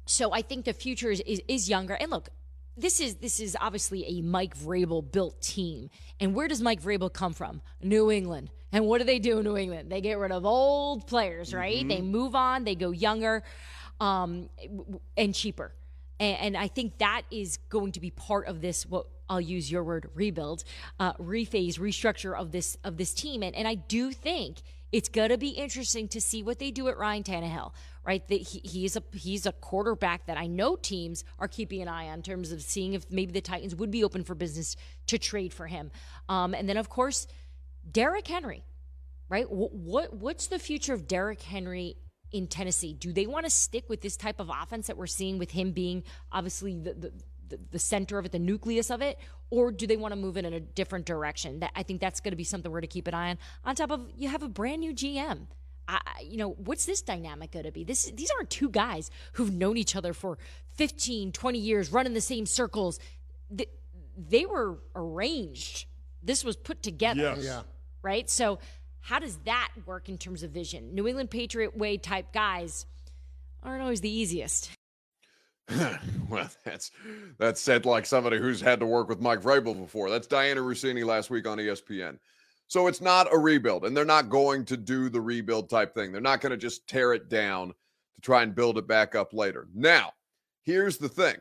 so 0.06 0.32
I 0.32 0.42
think 0.42 0.64
the 0.64 0.72
future 0.72 1.10
is, 1.10 1.20
is, 1.20 1.42
is 1.48 1.68
younger. 1.68 1.94
And 1.94 2.10
look, 2.10 2.30
this 2.76 3.00
is 3.00 3.16
this 3.16 3.40
is 3.40 3.56
obviously 3.60 4.04
a 4.06 4.22
Mike 4.22 4.56
Vrabel 4.56 5.10
built 5.10 5.40
team. 5.42 5.90
And 6.20 6.34
where 6.34 6.48
does 6.48 6.60
Mike 6.60 6.80
Vrabel 6.80 7.12
come 7.12 7.32
from? 7.32 7.60
New 7.82 8.10
England. 8.10 8.50
And 8.72 8.86
what 8.86 8.98
do 8.98 9.04
they 9.04 9.18
do 9.18 9.38
in 9.38 9.44
New 9.44 9.56
England? 9.56 9.90
They 9.90 10.00
get 10.00 10.18
rid 10.18 10.30
of 10.30 10.44
old 10.44 11.06
players, 11.06 11.52
right? 11.52 11.78
Mm-hmm. 11.78 11.88
They 11.88 12.02
move 12.02 12.34
on, 12.34 12.64
they 12.64 12.74
go 12.74 12.90
younger 12.90 13.42
um, 14.00 14.48
and 15.16 15.34
cheaper. 15.34 15.72
And, 16.20 16.38
and, 16.38 16.56
I 16.56 16.68
think 16.68 16.98
that 16.98 17.22
is 17.30 17.58
going 17.68 17.92
to 17.92 18.00
be 18.00 18.10
part 18.10 18.46
of 18.46 18.60
this. 18.60 18.84
What 18.84 19.06
I'll 19.28 19.40
use 19.40 19.70
your 19.70 19.84
word, 19.84 20.10
rebuild, 20.14 20.64
uh, 20.98 21.14
rephase, 21.14 21.78
restructure 21.78 22.38
of 22.38 22.52
this 22.52 22.76
of 22.84 22.96
this 22.96 23.14
team. 23.14 23.42
And 23.42 23.54
and 23.54 23.66
I 23.68 23.74
do 23.74 24.12
think 24.12 24.62
it's 24.90 25.08
to 25.10 25.36
be 25.36 25.50
interesting 25.50 26.08
to 26.08 26.20
see 26.20 26.42
what 26.42 26.58
they 26.58 26.70
do 26.70 26.88
at 26.88 26.96
Ryan 26.96 27.22
Tannehill 27.22 27.72
right? 28.08 28.26
That 28.28 28.40
he, 28.40 28.60
he's 28.64 28.96
a 28.96 29.02
he's 29.12 29.44
a 29.44 29.52
quarterback 29.52 30.24
that 30.26 30.38
I 30.38 30.46
know 30.46 30.76
teams 30.76 31.24
are 31.38 31.46
keeping 31.46 31.82
an 31.82 31.88
eye 31.88 32.08
on 32.08 32.14
in 32.14 32.22
terms 32.22 32.52
of 32.52 32.62
seeing 32.62 32.94
if 32.94 33.04
maybe 33.10 33.32
the 33.32 33.42
Titans 33.42 33.76
would 33.76 33.90
be 33.90 34.02
open 34.02 34.24
for 34.24 34.34
business 34.34 34.76
to 35.08 35.18
trade 35.18 35.52
for 35.52 35.66
him. 35.66 35.90
Um, 36.26 36.54
and 36.54 36.66
then 36.66 36.78
of 36.78 36.88
course, 36.88 37.26
Derrick 37.90 38.26
Henry, 38.26 38.64
right? 39.28 39.50
What, 39.50 39.74
what 39.74 40.14
what's 40.14 40.46
the 40.46 40.58
future 40.58 40.94
of 40.94 41.06
Derrick 41.06 41.42
Henry 41.42 41.96
in 42.32 42.46
Tennessee? 42.46 42.94
Do 42.94 43.12
they 43.12 43.26
want 43.26 43.44
to 43.44 43.50
stick 43.50 43.90
with 43.90 44.00
this 44.00 44.16
type 44.16 44.40
of 44.40 44.50
offense 44.50 44.86
that 44.86 44.96
we're 44.96 45.06
seeing 45.06 45.36
with 45.36 45.50
him 45.50 45.72
being 45.72 46.02
obviously 46.32 46.78
the, 46.78 46.94
the 46.94 47.12
the, 47.48 47.78
center 47.78 48.18
of 48.18 48.26
it, 48.26 48.32
the 48.32 48.38
nucleus 48.38 48.90
of 48.90 49.02
it, 49.02 49.18
or 49.50 49.70
do 49.70 49.86
they 49.86 49.96
want 49.96 50.12
to 50.12 50.16
move 50.16 50.36
it 50.36 50.44
in 50.44 50.52
a 50.52 50.60
different 50.60 51.06
direction? 51.06 51.60
That 51.60 51.72
I 51.74 51.82
think 51.82 52.00
that's 52.00 52.20
going 52.20 52.32
to 52.32 52.36
be 52.36 52.44
something 52.44 52.70
we're 52.70 52.80
to 52.80 52.86
keep 52.86 53.06
an 53.06 53.14
eye 53.14 53.30
on. 53.30 53.38
On 53.64 53.74
top 53.74 53.90
of 53.90 54.08
you 54.16 54.28
have 54.28 54.42
a 54.42 54.48
brand 54.48 54.80
new 54.80 54.92
GM. 54.92 55.46
I, 55.90 56.00
you 56.22 56.36
know, 56.36 56.50
what's 56.50 56.84
this 56.84 57.00
dynamic 57.00 57.52
going 57.52 57.64
to 57.64 57.72
be? 57.72 57.82
This, 57.82 58.10
these 58.14 58.30
aren't 58.36 58.50
two 58.50 58.68
guys 58.68 59.10
who've 59.32 59.52
known 59.52 59.78
each 59.78 59.96
other 59.96 60.12
for 60.12 60.36
15, 60.74 61.32
20 61.32 61.58
years, 61.58 61.90
running 61.90 62.12
the 62.12 62.20
same 62.20 62.44
circles. 62.44 63.00
They, 63.50 63.66
they 64.16 64.44
were 64.44 64.80
arranged. 64.94 65.86
This 66.22 66.44
was 66.44 66.56
put 66.56 66.82
together. 66.82 67.34
Yes. 67.36 67.42
Yeah. 67.42 67.62
Right? 68.02 68.28
So, 68.28 68.58
how 69.00 69.18
does 69.18 69.38
that 69.44 69.70
work 69.86 70.10
in 70.10 70.18
terms 70.18 70.42
of 70.42 70.50
vision? 70.50 70.94
New 70.94 71.08
England 71.08 71.30
Patriot 71.30 71.76
way 71.76 71.96
type 71.96 72.32
guys 72.32 72.84
aren't 73.62 73.82
always 73.82 74.02
the 74.02 74.10
easiest. 74.10 74.70
well, 76.30 76.48
that's 76.64 76.90
that's 77.38 77.60
said 77.60 77.84
like 77.84 78.06
somebody 78.06 78.38
who's 78.38 78.60
had 78.60 78.80
to 78.80 78.86
work 78.86 79.08
with 79.08 79.20
Mike 79.20 79.42
Vrabel 79.42 79.78
before. 79.78 80.08
That's 80.08 80.26
Dianna 80.26 80.58
Russini 80.58 81.04
last 81.04 81.30
week 81.30 81.46
on 81.46 81.58
ESPN. 81.58 82.18
So 82.68 82.86
it's 82.86 83.00
not 83.00 83.32
a 83.32 83.38
rebuild, 83.38 83.84
and 83.84 83.96
they're 83.96 84.04
not 84.04 84.28
going 84.28 84.64
to 84.66 84.76
do 84.76 85.08
the 85.08 85.20
rebuild 85.20 85.70
type 85.70 85.94
thing. 85.94 86.12
They're 86.12 86.20
not 86.20 86.40
going 86.40 86.50
to 86.50 86.58
just 86.58 86.86
tear 86.86 87.12
it 87.14 87.28
down 87.28 87.68
to 87.68 88.20
try 88.20 88.42
and 88.42 88.54
build 88.54 88.78
it 88.78 88.86
back 88.86 89.14
up 89.14 89.32
later. 89.32 89.68
Now, 89.74 90.12
here's 90.62 90.98
the 90.98 91.08
thing 91.08 91.36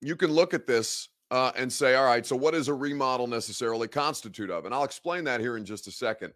you 0.00 0.16
can 0.16 0.32
look 0.32 0.54
at 0.54 0.66
this 0.66 1.08
uh, 1.30 1.52
and 1.56 1.72
say, 1.72 1.94
all 1.94 2.04
right, 2.04 2.26
so 2.26 2.36
what 2.36 2.54
does 2.54 2.68
a 2.68 2.74
remodel 2.74 3.26
necessarily 3.26 3.88
constitute 3.88 4.50
of? 4.50 4.64
And 4.64 4.74
I'll 4.74 4.84
explain 4.84 5.24
that 5.24 5.40
here 5.40 5.56
in 5.56 5.64
just 5.64 5.86
a 5.86 5.92
second, 5.92 6.32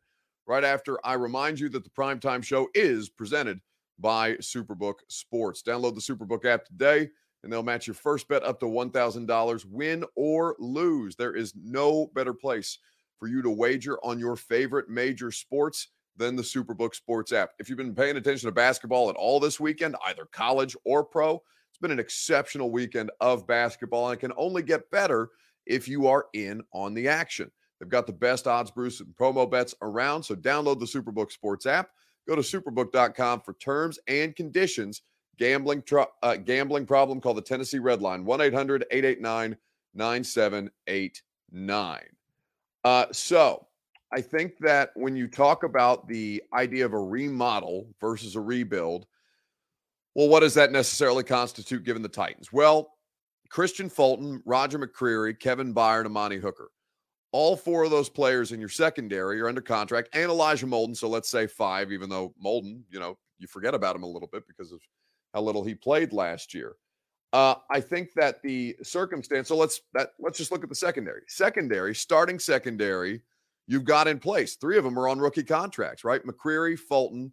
right 0.46 0.64
after 0.64 0.98
I 1.04 1.14
remind 1.14 1.58
you 1.58 1.68
that 1.70 1.84
the 1.84 1.90
primetime 1.90 2.42
show 2.42 2.68
is 2.74 3.08
presented 3.08 3.60
by 3.98 4.34
Superbook 4.34 4.94
Sports. 5.08 5.62
Download 5.62 5.94
the 5.94 6.00
Superbook 6.00 6.44
app 6.44 6.64
today, 6.64 7.08
and 7.42 7.52
they'll 7.52 7.62
match 7.62 7.86
your 7.86 7.94
first 7.94 8.28
bet 8.28 8.42
up 8.42 8.60
to 8.60 8.66
$1,000, 8.66 9.64
win 9.66 10.04
or 10.14 10.56
lose. 10.58 11.16
There 11.16 11.34
is 11.34 11.54
no 11.56 12.10
better 12.14 12.34
place 12.34 12.78
for 13.18 13.28
you 13.28 13.42
to 13.42 13.50
wager 13.50 13.98
on 14.04 14.18
your 14.18 14.36
favorite 14.36 14.88
major 14.88 15.30
sports 15.30 15.88
than 16.16 16.36
the 16.36 16.42
Superbook 16.42 16.94
Sports 16.94 17.32
app. 17.32 17.50
If 17.58 17.68
you've 17.68 17.78
been 17.78 17.94
paying 17.94 18.16
attention 18.16 18.46
to 18.46 18.52
basketball 18.52 19.10
at 19.10 19.16
all 19.16 19.40
this 19.40 19.60
weekend, 19.60 19.96
either 20.06 20.26
college 20.32 20.76
or 20.84 21.04
pro, 21.04 21.42
it's 21.70 21.78
been 21.80 21.90
an 21.90 21.98
exceptional 21.98 22.70
weekend 22.70 23.10
of 23.20 23.46
basketball 23.46 24.08
and 24.08 24.16
it 24.16 24.20
can 24.20 24.32
only 24.36 24.62
get 24.62 24.90
better 24.90 25.30
if 25.66 25.88
you 25.88 26.06
are 26.06 26.26
in 26.32 26.62
on 26.72 26.94
the 26.94 27.08
action. 27.08 27.50
They've 27.78 27.88
got 27.88 28.06
the 28.06 28.12
best 28.12 28.46
odds, 28.46 28.70
Bruce, 28.70 29.00
and 29.00 29.14
promo 29.14 29.50
bets 29.50 29.74
around. 29.82 30.22
So 30.22 30.34
download 30.34 30.80
the 30.80 30.86
Superbook 30.86 31.30
Sports 31.30 31.66
app. 31.66 31.90
Go 32.26 32.36
to 32.36 32.42
superbook.com 32.42 33.42
for 33.42 33.52
terms 33.54 33.98
and 34.08 34.34
conditions. 34.34 35.02
Gambling, 35.38 35.82
tr- 35.82 36.00
uh, 36.22 36.36
gambling 36.36 36.86
problem, 36.86 37.20
call 37.20 37.34
the 37.34 37.42
Tennessee 37.42 37.78
Red 37.78 38.00
Line 38.00 38.24
1 38.24 38.40
800 38.40 38.86
889 38.90 39.54
9789. 39.94 42.00
Uh, 42.84 43.06
so 43.12 43.66
I 44.12 44.20
think 44.20 44.58
that 44.60 44.90
when 44.94 45.16
you 45.16 45.28
talk 45.28 45.62
about 45.62 46.08
the 46.08 46.42
idea 46.54 46.86
of 46.86 46.92
a 46.92 46.98
remodel 46.98 47.88
versus 48.00 48.36
a 48.36 48.40
rebuild, 48.40 49.06
well, 50.14 50.28
what 50.28 50.40
does 50.40 50.54
that 50.54 50.72
necessarily 50.72 51.24
constitute 51.24 51.84
given 51.84 52.02
the 52.02 52.08
Titans? 52.08 52.52
Well, 52.52 52.94
Kristian 53.50 53.92
Fulton, 53.92 54.42
Roger 54.46 54.78
McCreary, 54.78 55.38
Kevin 55.38 55.74
Byard, 55.74 56.06
Amani 56.06 56.36
Hooker. 56.36 56.70
All 57.32 57.56
four 57.56 57.84
of 57.84 57.90
those 57.90 58.08
players 58.08 58.52
in 58.52 58.60
your 58.60 58.68
secondary 58.68 59.40
are 59.40 59.48
under 59.48 59.60
contract, 59.60 60.08
and 60.12 60.30
Elijah 60.30 60.66
Molden. 60.66 60.96
So 60.96 61.08
let's 61.08 61.28
say 61.28 61.46
five, 61.46 61.92
even 61.92 62.08
though 62.08 62.34
Molden, 62.42 62.82
you 62.90 62.98
know, 62.98 63.18
you 63.38 63.46
forget 63.46 63.74
about 63.74 63.96
him 63.96 64.02
a 64.02 64.08
little 64.08 64.28
bit 64.28 64.46
because 64.46 64.72
of 64.72 64.80
how 65.34 65.42
little 65.42 65.64
he 65.64 65.74
played 65.74 66.12
last 66.12 66.54
year. 66.54 66.76
Uh, 67.32 67.56
I 67.70 67.80
think 67.80 68.14
that 68.14 68.42
the 68.42 68.76
circumstance. 68.82 69.48
So 69.48 69.56
let's 69.56 69.82
that 69.92 70.10
let's 70.18 70.38
just 70.38 70.52
look 70.52 70.62
at 70.62 70.68
the 70.68 70.74
secondary. 70.74 71.22
Secondary, 71.26 71.94
starting 71.94 72.38
secondary, 72.38 73.20
you've 73.66 73.84
got 73.84 74.08
in 74.08 74.18
place. 74.18 74.56
Three 74.56 74.78
of 74.78 74.84
them 74.84 74.98
are 74.98 75.08
on 75.08 75.18
rookie 75.18 75.42
contracts, 75.42 76.04
right? 76.04 76.24
McCreary, 76.24 76.78
Fulton, 76.78 77.32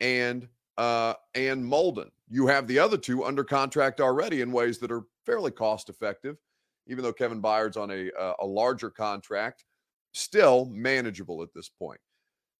and 0.00 0.46
uh, 0.78 1.14
and 1.34 1.64
Molden. 1.64 2.10
You 2.28 2.46
have 2.46 2.68
the 2.68 2.78
other 2.78 2.96
two 2.96 3.24
under 3.24 3.42
contract 3.42 4.00
already 4.00 4.40
in 4.40 4.52
ways 4.52 4.78
that 4.78 4.92
are 4.92 5.02
fairly 5.26 5.50
cost 5.50 5.88
effective 5.88 6.36
even 6.90 7.04
though 7.04 7.12
Kevin 7.12 7.40
Byard's 7.40 7.76
on 7.76 7.90
a 7.90 8.10
uh, 8.18 8.34
a 8.40 8.46
larger 8.46 8.90
contract, 8.90 9.64
still 10.12 10.66
manageable 10.66 11.42
at 11.42 11.54
this 11.54 11.68
point. 11.68 12.00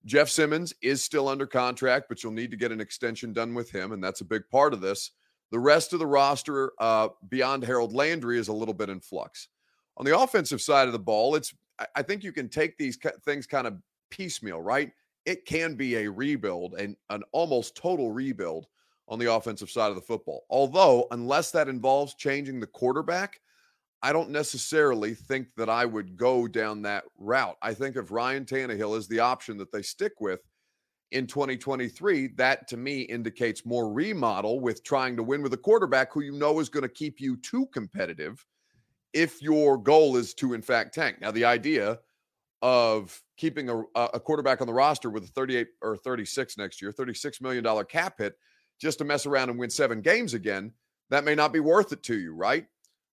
Jeff 0.07 0.31
Simmons 0.31 0.73
is 0.81 1.03
still 1.03 1.29
under 1.29 1.47
contract, 1.47 2.07
but 2.09 2.23
you'll 2.23 2.33
need 2.33 2.51
to 2.51 2.57
get 2.57 2.73
an 2.73 2.81
extension 2.81 3.33
done 3.33 3.53
with 3.53 3.71
him, 3.71 3.93
and 3.93 4.03
that's 4.03 4.23
a 4.23 4.25
big 4.25 4.49
part 4.51 4.73
of 4.73 4.81
this. 4.81 5.11
The 5.51 5.59
rest 5.59 5.93
of 5.93 5.99
the 5.99 6.07
roster, 6.07 6.73
uh, 6.79 7.09
beyond 7.29 7.65
Harold 7.65 7.93
Landry, 7.93 8.39
is 8.39 8.49
a 8.49 8.53
little 8.53 8.73
bit 8.73 8.89
in 8.89 9.01
flux. 9.01 9.49
On 9.97 10.07
the 10.07 10.19
offensive 10.19 10.63
side 10.63 10.87
of 10.87 10.93
the 10.93 10.99
ball, 10.99 11.35
it's 11.35 11.53
I 11.95 12.03
think 12.03 12.23
you 12.23 12.33
can 12.33 12.49
take 12.49 12.79
these 12.79 12.99
things 13.25 13.47
kind 13.47 13.67
of 13.67 13.75
piecemeal, 14.11 14.61
right? 14.61 14.93
It 15.27 15.45
can 15.45 15.75
be 15.75 15.97
a 15.97 16.11
rebuild 16.11 16.75
and 16.75 16.97
an 17.11 17.23
almost 17.33 17.77
total 17.77 18.13
rebuild 18.13 18.67
on 19.09 19.19
the 19.19 19.33
offensive 19.33 19.71
side 19.71 19.89
of 19.89 19.97
the 19.97 20.01
football. 20.01 20.45
Although, 20.51 21.07
unless 21.11 21.51
that 21.51 21.69
involves 21.69 22.15
changing 22.15 22.61
the 22.61 22.67
quarterback, 22.67 23.41
I 24.03 24.13
don't 24.13 24.31
necessarily 24.31 25.15
think 25.15 25.49
that 25.57 25.69
I 25.69 25.85
would 25.85 26.17
go 26.17 26.49
down 26.49 26.83
that 26.83 27.05
route. 27.19 27.57
I 27.61 27.75
think 27.75 27.97
if 27.97 28.11
Ryan 28.11 28.45
Tannehill 28.45 28.97
is 28.97 29.09
the 29.09 29.21
option 29.21 29.59
that 29.59 29.73
they 29.73 29.83
stick 29.83 30.21
with 30.21 30.41
in 31.13 31.27
2023, 31.27 32.29
that 32.37 32.67
to 32.69 32.77
me 32.77 33.03
indicates 33.03 33.67
more 33.67 33.93
remodel 33.93 34.61
with 34.61 34.83
trying 34.85 35.17
to 35.17 35.23
win 35.23 35.43
with 35.43 35.53
a 35.53 35.59
quarterback 35.59 36.13
who 36.13 36.23
you 36.23 36.33
know 36.33 36.61
is 36.61 36.71
going 36.71 36.83
to 36.83 36.89
keep 36.89 37.21
you 37.21 37.37
too 37.37 37.67
competitive 37.75 38.45
if 39.13 39.43
your 39.43 39.77
goal 39.77 40.17
is 40.17 40.33
to, 40.35 40.55
in 40.55 40.63
fact, 40.63 40.95
tank. 40.95 41.21
Now, 41.21 41.31
the 41.31 41.45
idea 41.45 41.99
of 42.63 43.21
keeping 43.37 43.69
a, 43.69 43.83
a 43.97 44.21
quarterback 44.21 44.61
on 44.61 44.67
the 44.67 44.73
roster 44.73 45.11
with 45.11 45.25
a 45.25 45.29
38 45.29 45.69
or 45.83 45.97
36 45.97 46.57
next 46.59 46.81
year, 46.81 46.93
$36 46.93 47.41
million 47.41 47.85
cap 47.87 48.15
hit 48.19 48.35
just 48.81 48.99
to 48.99 49.05
mess 49.05 49.27
around 49.27 49.51
and 49.51 49.59
win 49.59 49.71
seven 49.71 50.01
games 50.01 50.33
again, 50.33 50.73
that 51.11 51.25
may 51.25 51.35
not 51.35 51.53
be 51.53 51.61
worth 51.61 51.93
it 51.93 52.03
to 52.05 52.19
you, 52.19 52.35
right? 52.35 52.67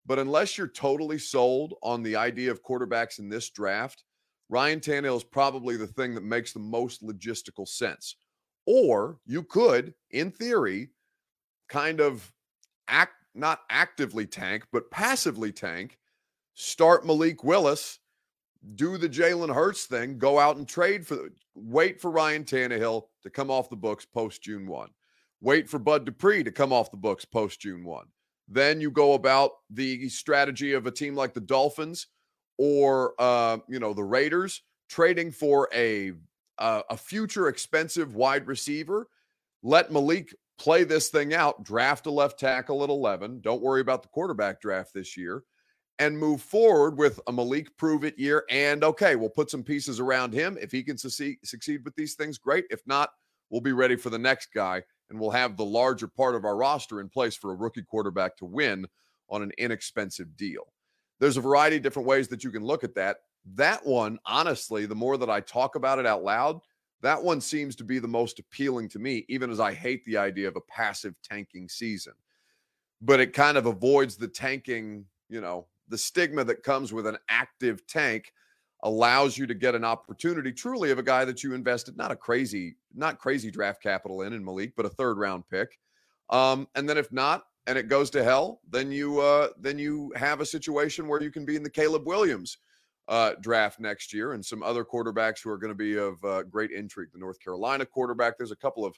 But 0.07 0.19
unless 0.19 0.57
you're 0.57 0.69
totally 0.69 1.19
sold 1.19 1.73
on 1.83 2.01
the 2.01 2.15
idea 2.15 2.49
of 2.49 2.63
quarterbacks 2.63 3.19
in 3.19 3.27
this 3.27 3.49
draft, 3.49 4.05
Ryan 4.49 4.79
Tannehill 4.79 5.17
is 5.17 5.23
probably 5.25 5.75
the 5.75 5.85
thing 5.85 6.15
that 6.15 6.23
makes 6.23 6.53
the 6.53 6.59
most 6.59 7.05
logistical 7.05 7.67
sense. 7.67 8.15
Or 8.65 9.19
you 9.25 9.43
could, 9.43 9.93
in 10.11 10.31
theory, 10.31 10.89
kind 11.67 11.99
of 11.99 12.33
act 12.87 13.13
not 13.35 13.61
actively 13.69 14.25
tank, 14.25 14.65
but 14.71 14.89
passively 14.89 15.51
tank, 15.51 15.99
start 16.55 17.05
Malik 17.05 17.43
Willis, 17.43 17.99
do 18.75 18.97
the 18.97 19.09
Jalen 19.09 19.53
Hurts 19.53 19.85
thing, 19.85 20.17
go 20.17 20.39
out 20.39 20.57
and 20.57 20.67
trade 20.67 21.05
for 21.05 21.29
wait 21.53 22.01
for 22.01 22.09
Ryan 22.09 22.43
Tannehill 22.43 23.03
to 23.21 23.29
come 23.29 23.51
off 23.51 23.69
the 23.69 23.75
books 23.75 24.05
post 24.05 24.41
June 24.41 24.65
1. 24.65 24.89
Wait 25.41 25.69
for 25.69 25.77
Bud 25.77 26.05
Dupree 26.05 26.43
to 26.43 26.51
come 26.51 26.73
off 26.73 26.89
the 26.89 26.97
books 26.97 27.25
post 27.25 27.59
June 27.59 27.83
1. 27.83 28.07
Then 28.47 28.79
you 28.79 28.91
go 28.91 29.13
about 29.13 29.51
the 29.69 30.07
strategy 30.09 30.73
of 30.73 30.85
a 30.85 30.91
team 30.91 31.15
like 31.15 31.33
the 31.33 31.41
Dolphins 31.41 32.07
or 32.57 33.13
uh, 33.19 33.57
you 33.67 33.79
know 33.79 33.93
the 33.93 34.03
Raiders 34.03 34.61
trading 34.89 35.31
for 35.31 35.69
a 35.73 36.13
uh, 36.57 36.81
a 36.89 36.97
future 36.97 37.49
expensive 37.49 38.15
wide 38.15 38.47
receiver. 38.47 39.07
Let 39.63 39.91
Malik 39.91 40.33
play 40.57 40.83
this 40.83 41.09
thing 41.09 41.33
out. 41.33 41.63
Draft 41.63 42.05
a 42.07 42.11
left 42.11 42.39
tackle 42.39 42.83
at 42.83 42.89
eleven. 42.89 43.41
Don't 43.41 43.61
worry 43.61 43.81
about 43.81 44.01
the 44.01 44.09
quarterback 44.09 44.61
draft 44.61 44.93
this 44.93 45.17
year, 45.17 45.43
and 45.99 46.17
move 46.17 46.41
forward 46.41 46.97
with 46.97 47.19
a 47.27 47.33
Malik 47.33 47.75
prove 47.77 48.05
it 48.05 48.17
year. 48.17 48.45
And 48.49 48.83
okay, 48.83 49.15
we'll 49.15 49.29
put 49.29 49.51
some 49.51 49.63
pieces 49.63 49.99
around 49.99 50.33
him. 50.33 50.57
If 50.59 50.71
he 50.71 50.83
can 50.83 50.97
succeed 50.97 51.37
succeed 51.43 51.83
with 51.83 51.95
these 51.95 52.15
things, 52.15 52.37
great. 52.37 52.65
If 52.69 52.81
not, 52.87 53.09
we'll 53.49 53.61
be 53.61 53.73
ready 53.73 53.97
for 53.97 54.09
the 54.09 54.17
next 54.17 54.53
guy 54.53 54.83
and 55.09 55.19
we'll 55.19 55.31
have 55.31 55.55
the 55.55 55.65
larger 55.65 56.07
part 56.07 56.35
of 56.35 56.45
our 56.45 56.55
roster 56.55 56.99
in 57.01 57.09
place 57.09 57.35
for 57.35 57.51
a 57.51 57.55
rookie 57.55 57.83
quarterback 57.83 58.37
to 58.37 58.45
win 58.45 58.85
on 59.29 59.41
an 59.41 59.51
inexpensive 59.57 60.35
deal. 60.37 60.73
There's 61.19 61.37
a 61.37 61.41
variety 61.41 61.77
of 61.77 61.83
different 61.83 62.07
ways 62.07 62.27
that 62.29 62.43
you 62.43 62.51
can 62.51 62.63
look 62.63 62.83
at 62.83 62.95
that. 62.95 63.17
That 63.55 63.85
one, 63.85 64.19
honestly, 64.25 64.85
the 64.85 64.95
more 64.95 65.17
that 65.17 65.29
I 65.29 65.39
talk 65.39 65.75
about 65.75 65.99
it 65.99 66.05
out 66.05 66.23
loud, 66.23 66.59
that 67.01 67.21
one 67.21 67.41
seems 67.41 67.75
to 67.77 67.83
be 67.83 67.99
the 67.99 68.07
most 68.07 68.39
appealing 68.39 68.89
to 68.89 68.99
me, 68.99 69.25
even 69.29 69.51
as 69.51 69.59
I 69.59 69.73
hate 69.73 70.03
the 70.05 70.17
idea 70.17 70.47
of 70.47 70.55
a 70.55 70.61
passive 70.61 71.15
tanking 71.23 71.69
season. 71.69 72.13
But 73.01 73.19
it 73.19 73.33
kind 73.33 73.57
of 73.57 73.67
avoids 73.67 74.17
the 74.17 74.27
tanking, 74.27 75.05
you 75.29 75.39
know, 75.39 75.67
the 75.87 75.97
stigma 75.97 76.43
that 76.43 76.63
comes 76.63 76.91
with 76.91 77.07
an 77.07 77.17
active 77.29 77.85
tank 77.87 78.33
allows 78.83 79.37
you 79.37 79.47
to 79.47 79.53
get 79.53 79.75
an 79.75 79.83
opportunity 79.83 80.51
truly 80.51 80.91
of 80.91 80.99
a 80.99 81.03
guy 81.03 81.25
that 81.25 81.43
you 81.43 81.53
invested 81.53 81.97
not 81.97 82.11
a 82.11 82.15
crazy 82.15 82.75
not 82.97 83.19
crazy 83.19 83.51
draft 83.51 83.81
capital 83.81 84.21
in 84.21 84.33
in 84.33 84.43
Malik 84.43 84.73
but 84.75 84.85
a 84.85 84.89
third 84.89 85.17
round 85.17 85.43
pick. 85.49 85.77
Um, 86.29 86.67
and 86.75 86.87
then 86.87 86.97
if 86.97 87.11
not 87.11 87.43
and 87.67 87.77
it 87.77 87.87
goes 87.87 88.09
to 88.11 88.23
hell 88.23 88.61
then 88.69 88.91
you 88.91 89.19
uh, 89.19 89.49
then 89.59 89.77
you 89.79 90.11
have 90.15 90.41
a 90.41 90.45
situation 90.45 91.07
where 91.07 91.21
you 91.21 91.31
can 91.31 91.45
be 91.45 91.55
in 91.55 91.63
the 91.63 91.69
Caleb 91.69 92.05
Williams 92.05 92.57
uh, 93.07 93.33
draft 93.41 93.79
next 93.79 94.13
year 94.13 94.33
and 94.33 94.45
some 94.45 94.61
other 94.63 94.83
quarterbacks 94.83 95.41
who 95.41 95.49
are 95.49 95.57
going 95.57 95.71
to 95.71 95.75
be 95.75 95.97
of 95.97 96.21
uh, 96.25 96.43
great 96.43 96.71
intrigue. 96.71 97.09
The 97.13 97.19
North 97.19 97.39
Carolina 97.39 97.85
quarterback 97.85 98.37
there's 98.37 98.51
a 98.51 98.55
couple 98.55 98.85
of 98.85 98.97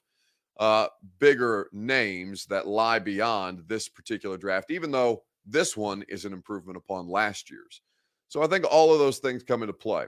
uh, 0.60 0.88
bigger 1.20 1.70
names 1.72 2.46
that 2.48 2.68
lie 2.68 3.00
beyond 3.00 3.64
this 3.68 3.88
particular 3.88 4.38
draft 4.38 4.72
even 4.72 4.92
though 4.92 5.24
this 5.46 5.76
one 5.76 6.04
is 6.08 6.26
an 6.26 6.34
improvement 6.34 6.78
upon 6.78 7.08
last 7.08 7.50
year's. 7.50 7.82
So 8.28 8.44
I 8.44 8.48
think 8.48 8.66
all 8.70 8.94
of 8.94 9.00
those 9.00 9.18
things 9.18 9.44
come 9.44 9.64
into 9.64 9.74
play. 9.74 10.06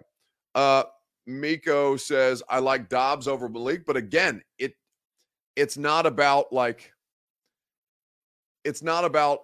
Uh, 0.54 0.84
Miko 1.40 1.96
says, 1.98 2.44
I 2.50 2.60
like 2.60 2.90
Dobbs 2.90 3.28
over 3.28 3.48
Malik, 3.48 3.86
but 3.86 3.98
again, 3.98 4.42
it 4.58 4.74
it's 5.56 5.78
not 5.78 6.06
about 6.06 6.52
like 6.52 6.94
it's 8.64 8.82
not 8.82 9.06
about 9.06 9.40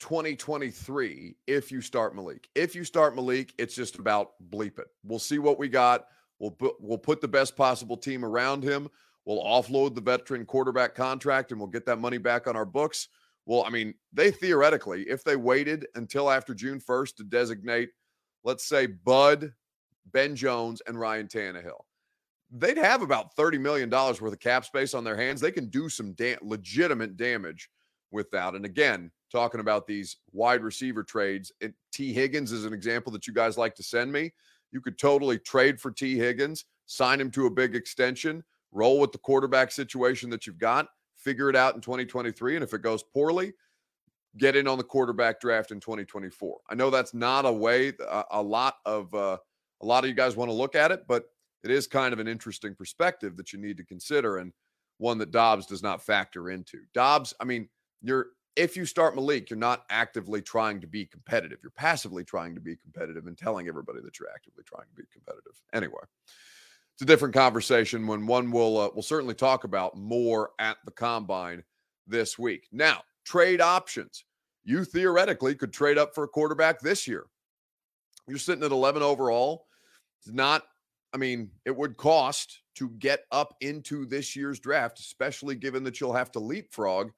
2023 0.00 1.36
if 1.46 1.72
you 1.72 1.80
start 1.80 2.14
Malik. 2.14 2.48
If 2.54 2.74
you 2.74 2.84
start 2.84 3.14
Malik, 3.14 3.52
it's 3.58 3.74
just 3.74 3.98
about 3.98 4.32
bleep 4.50 4.78
it. 4.78 4.88
We'll 5.04 5.18
see 5.18 5.38
what 5.38 5.58
we 5.58 5.68
got. 5.68 6.06
We'll 6.38 6.52
put 6.52 6.74
we'll 6.80 6.98
put 6.98 7.20
the 7.20 7.28
best 7.28 7.56
possible 7.56 7.96
team 7.96 8.24
around 8.24 8.62
him. 8.62 8.88
We'll 9.24 9.44
offload 9.44 9.94
the 9.94 10.00
veteran 10.00 10.46
quarterback 10.46 10.94
contract 10.94 11.50
and 11.50 11.60
we'll 11.60 11.68
get 11.68 11.86
that 11.86 11.98
money 11.98 12.18
back 12.18 12.46
on 12.46 12.56
our 12.56 12.64
books. 12.64 13.08
Well, 13.46 13.64
I 13.64 13.70
mean, 13.70 13.94
they 14.12 14.30
theoretically, 14.30 15.02
if 15.02 15.24
they 15.24 15.36
waited 15.36 15.86
until 15.94 16.30
after 16.30 16.54
June 16.54 16.80
1st 16.80 17.16
to 17.16 17.24
designate 17.24 17.90
let's 18.44 18.64
say 18.64 18.86
Bud, 18.86 19.52
Ben 20.06 20.34
Jones, 20.36 20.82
and 20.86 20.98
Ryan 20.98 21.28
Tannehill. 21.28 21.80
They'd 22.50 22.78
have 22.78 23.02
about 23.02 23.36
$30 23.36 23.60
million 23.60 23.88
worth 23.90 24.20
of 24.20 24.40
cap 24.40 24.64
space 24.64 24.94
on 24.94 25.04
their 25.04 25.16
hands. 25.16 25.40
They 25.40 25.52
can 25.52 25.66
do 25.66 25.88
some 25.88 26.12
da- 26.12 26.36
legitimate 26.42 27.16
damage 27.16 27.70
with 28.10 28.30
that. 28.32 28.54
And 28.54 28.64
again, 28.64 29.10
talking 29.30 29.60
about 29.60 29.86
these 29.86 30.16
wide 30.32 30.62
receiver 30.62 31.04
trades, 31.04 31.52
it, 31.60 31.74
Tee 31.92 32.12
Higgins 32.12 32.50
is 32.50 32.64
an 32.64 32.72
example 32.72 33.12
that 33.12 33.26
you 33.26 33.32
guys 33.32 33.56
like 33.56 33.76
to 33.76 33.82
send 33.82 34.10
me. 34.10 34.32
You 34.72 34.80
could 34.80 34.98
totally 34.98 35.38
trade 35.38 35.80
for 35.80 35.90
Tee 35.90 36.16
Higgins, 36.16 36.64
sign 36.86 37.20
him 37.20 37.30
to 37.32 37.46
a 37.46 37.50
big 37.50 37.76
extension, 37.76 38.42
roll 38.72 38.98
with 38.98 39.12
the 39.12 39.18
quarterback 39.18 39.70
situation 39.70 40.30
that 40.30 40.46
you've 40.46 40.58
got, 40.58 40.88
figure 41.16 41.50
it 41.50 41.56
out 41.56 41.74
in 41.74 41.80
2023. 41.80 42.56
And 42.56 42.64
if 42.64 42.74
it 42.74 42.82
goes 42.82 43.02
poorly, 43.02 43.52
get 44.38 44.56
in 44.56 44.68
on 44.68 44.78
the 44.78 44.84
quarterback 44.84 45.40
draft 45.40 45.70
in 45.70 45.80
2024. 45.80 46.58
I 46.68 46.74
know 46.74 46.90
that's 46.90 47.14
not 47.14 47.46
a 47.46 47.52
way 47.52 47.92
a, 48.00 48.24
a 48.32 48.42
lot 48.42 48.76
of 48.86 49.12
uh, 49.14 49.38
a 49.82 49.86
lot 49.86 50.04
of 50.04 50.08
you 50.08 50.14
guys 50.14 50.36
want 50.36 50.50
to 50.50 50.54
look 50.54 50.74
at 50.74 50.90
it, 50.90 51.04
but 51.08 51.24
it 51.64 51.70
is 51.70 51.86
kind 51.86 52.12
of 52.12 52.18
an 52.18 52.28
interesting 52.28 52.74
perspective 52.74 53.36
that 53.36 53.52
you 53.52 53.58
need 53.58 53.76
to 53.76 53.84
consider 53.84 54.38
and 54.38 54.52
one 54.98 55.18
that 55.18 55.30
Dobbs 55.30 55.66
does 55.66 55.82
not 55.82 56.02
factor 56.02 56.50
into. 56.50 56.78
Dobbs, 56.94 57.34
I 57.40 57.44
mean, 57.44 57.68
you're 58.02 58.28
if 58.56 58.76
you 58.76 58.84
start 58.84 59.14
Malik, 59.14 59.48
you're 59.48 59.58
not 59.58 59.84
actively 59.90 60.42
trying 60.42 60.80
to 60.80 60.86
be 60.86 61.06
competitive. 61.06 61.58
You're 61.62 61.70
passively 61.70 62.24
trying 62.24 62.54
to 62.54 62.60
be 62.60 62.76
competitive 62.76 63.26
and 63.26 63.38
telling 63.38 63.68
everybody 63.68 64.00
that 64.02 64.18
you're 64.18 64.30
actively 64.34 64.64
trying 64.64 64.86
to 64.88 64.94
be 64.94 65.04
competitive. 65.12 65.52
Anyway, 65.72 66.02
it's 66.94 67.02
a 67.02 67.06
different 67.06 67.34
conversation 67.34 68.06
when 68.06 68.26
one 68.26 68.50
will 68.50 68.78
uh, 68.78 68.90
will 68.94 69.02
certainly 69.02 69.34
talk 69.34 69.64
about 69.64 69.96
more 69.96 70.50
at 70.58 70.76
the 70.84 70.90
combine 70.90 71.62
this 72.06 72.38
week. 72.38 72.68
Now, 72.72 73.02
trade 73.24 73.60
options. 73.60 74.24
You 74.64 74.84
theoretically 74.84 75.54
could 75.54 75.72
trade 75.72 75.96
up 75.96 76.14
for 76.14 76.24
a 76.24 76.28
quarterback 76.28 76.80
this 76.80 77.08
year. 77.08 77.24
You're 78.28 78.38
sitting 78.38 78.64
at 78.64 78.72
11 78.72 79.02
overall. 79.02 79.66
It's 80.20 80.34
not 80.34 80.64
I 81.12 81.16
mean, 81.16 81.50
it 81.64 81.76
would 81.76 81.96
cost 81.96 82.60
to 82.76 82.90
get 82.90 83.24
up 83.32 83.54
into 83.60 84.06
this 84.06 84.36
year's 84.36 84.60
draft, 84.60 85.00
especially 85.00 85.56
given 85.56 85.82
that 85.84 86.00
you'll 86.00 86.12
have 86.12 86.30
to 86.32 86.38
leapfrog 86.40 87.10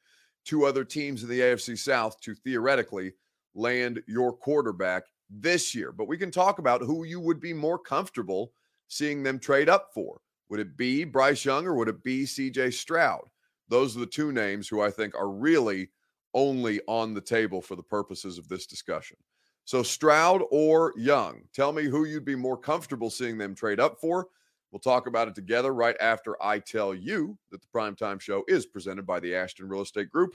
two 0.44 0.64
other 0.64 0.85
teams 0.85 1.23
in 1.23 1.28
the 1.28 1.40
AFC 1.40 1.78
South 1.78 2.18
to 2.21 2.35
theoretically 2.35 3.12
land 3.54 4.02
your 4.09 4.32
quarterback 4.32 5.04
this 5.30 5.75
year. 5.75 5.92
But 5.92 6.09
we 6.09 6.16
can 6.16 6.30
talk 6.30 6.59
about 6.59 6.80
who 6.82 7.04
you 7.04 7.21
would 7.21 7.40
be 7.40 7.52
more 7.52 7.78
comfortable 7.78 8.52
seeing 8.88 9.23
them 9.23 9.38
trade 9.38 9.68
up 9.68 9.90
for. 9.94 10.21
Would 10.49 10.61
it 10.61 10.76
be 10.76 11.04
Bryce 11.04 11.44
Young 11.44 11.66
or 11.66 11.75
would 11.75 11.88
it 11.88 12.02
be 12.02 12.25
CJ 12.25 12.73
Stroud? 12.73 13.25
Those 13.68 13.97
are 13.97 14.00
the 14.00 14.06
two 14.06 14.32
names 14.32 14.68
who 14.68 14.80
I 14.80 14.90
think 14.90 15.14
are 15.14 15.30
really 15.30 15.90
only 16.35 16.80
on 16.88 17.14
the 17.14 17.21
table 17.21 17.62
for 17.62 17.76
the 17.76 17.82
purposes 17.82 18.38
of 18.38 18.49
this 18.49 18.66
discussion. 18.66 19.16
So 19.64 19.83
Stroud 19.83 20.42
or 20.50 20.92
Young, 20.97 21.42
tell 21.54 21.73
me 21.73 21.85
who 21.85 22.04
you'd 22.04 22.25
be 22.25 22.35
more 22.35 22.57
comfortable 22.57 23.11
seeing 23.11 23.38
them 23.38 23.54
trade 23.54 23.81
up 23.81 24.00
for. 24.00 24.28
We'll 24.71 24.81
talk 24.81 25.07
about 25.07 25.28
it 25.28 25.35
together 25.35 25.75
right 25.75 25.97
after 26.00 26.42
I 26.42 26.59
tell 26.59 26.95
you 26.95 27.37
that 27.50 27.61
the 27.61 27.69
primetime 27.75 28.21
show 28.21 28.42
is 28.49 28.66
presented 28.66 29.07
by 29.07 29.21
the 29.21 29.35
Ashton 29.35 29.69
Real 29.69 29.83
Estate 29.83 30.11
Group 30.11 30.35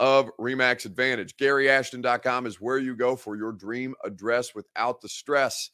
of 0.00 0.30
Remax 0.38 0.86
Advantage. 0.86 1.36
GaryAshton.com 1.36 2.46
is 2.46 2.60
where 2.60 2.78
you 2.78 2.96
go 2.96 3.16
for 3.16 3.36
your 3.36 3.52
dream 3.52 3.94
address 4.04 4.54
without 4.54 5.00
the 5.00 5.08
stress. 5.08 5.70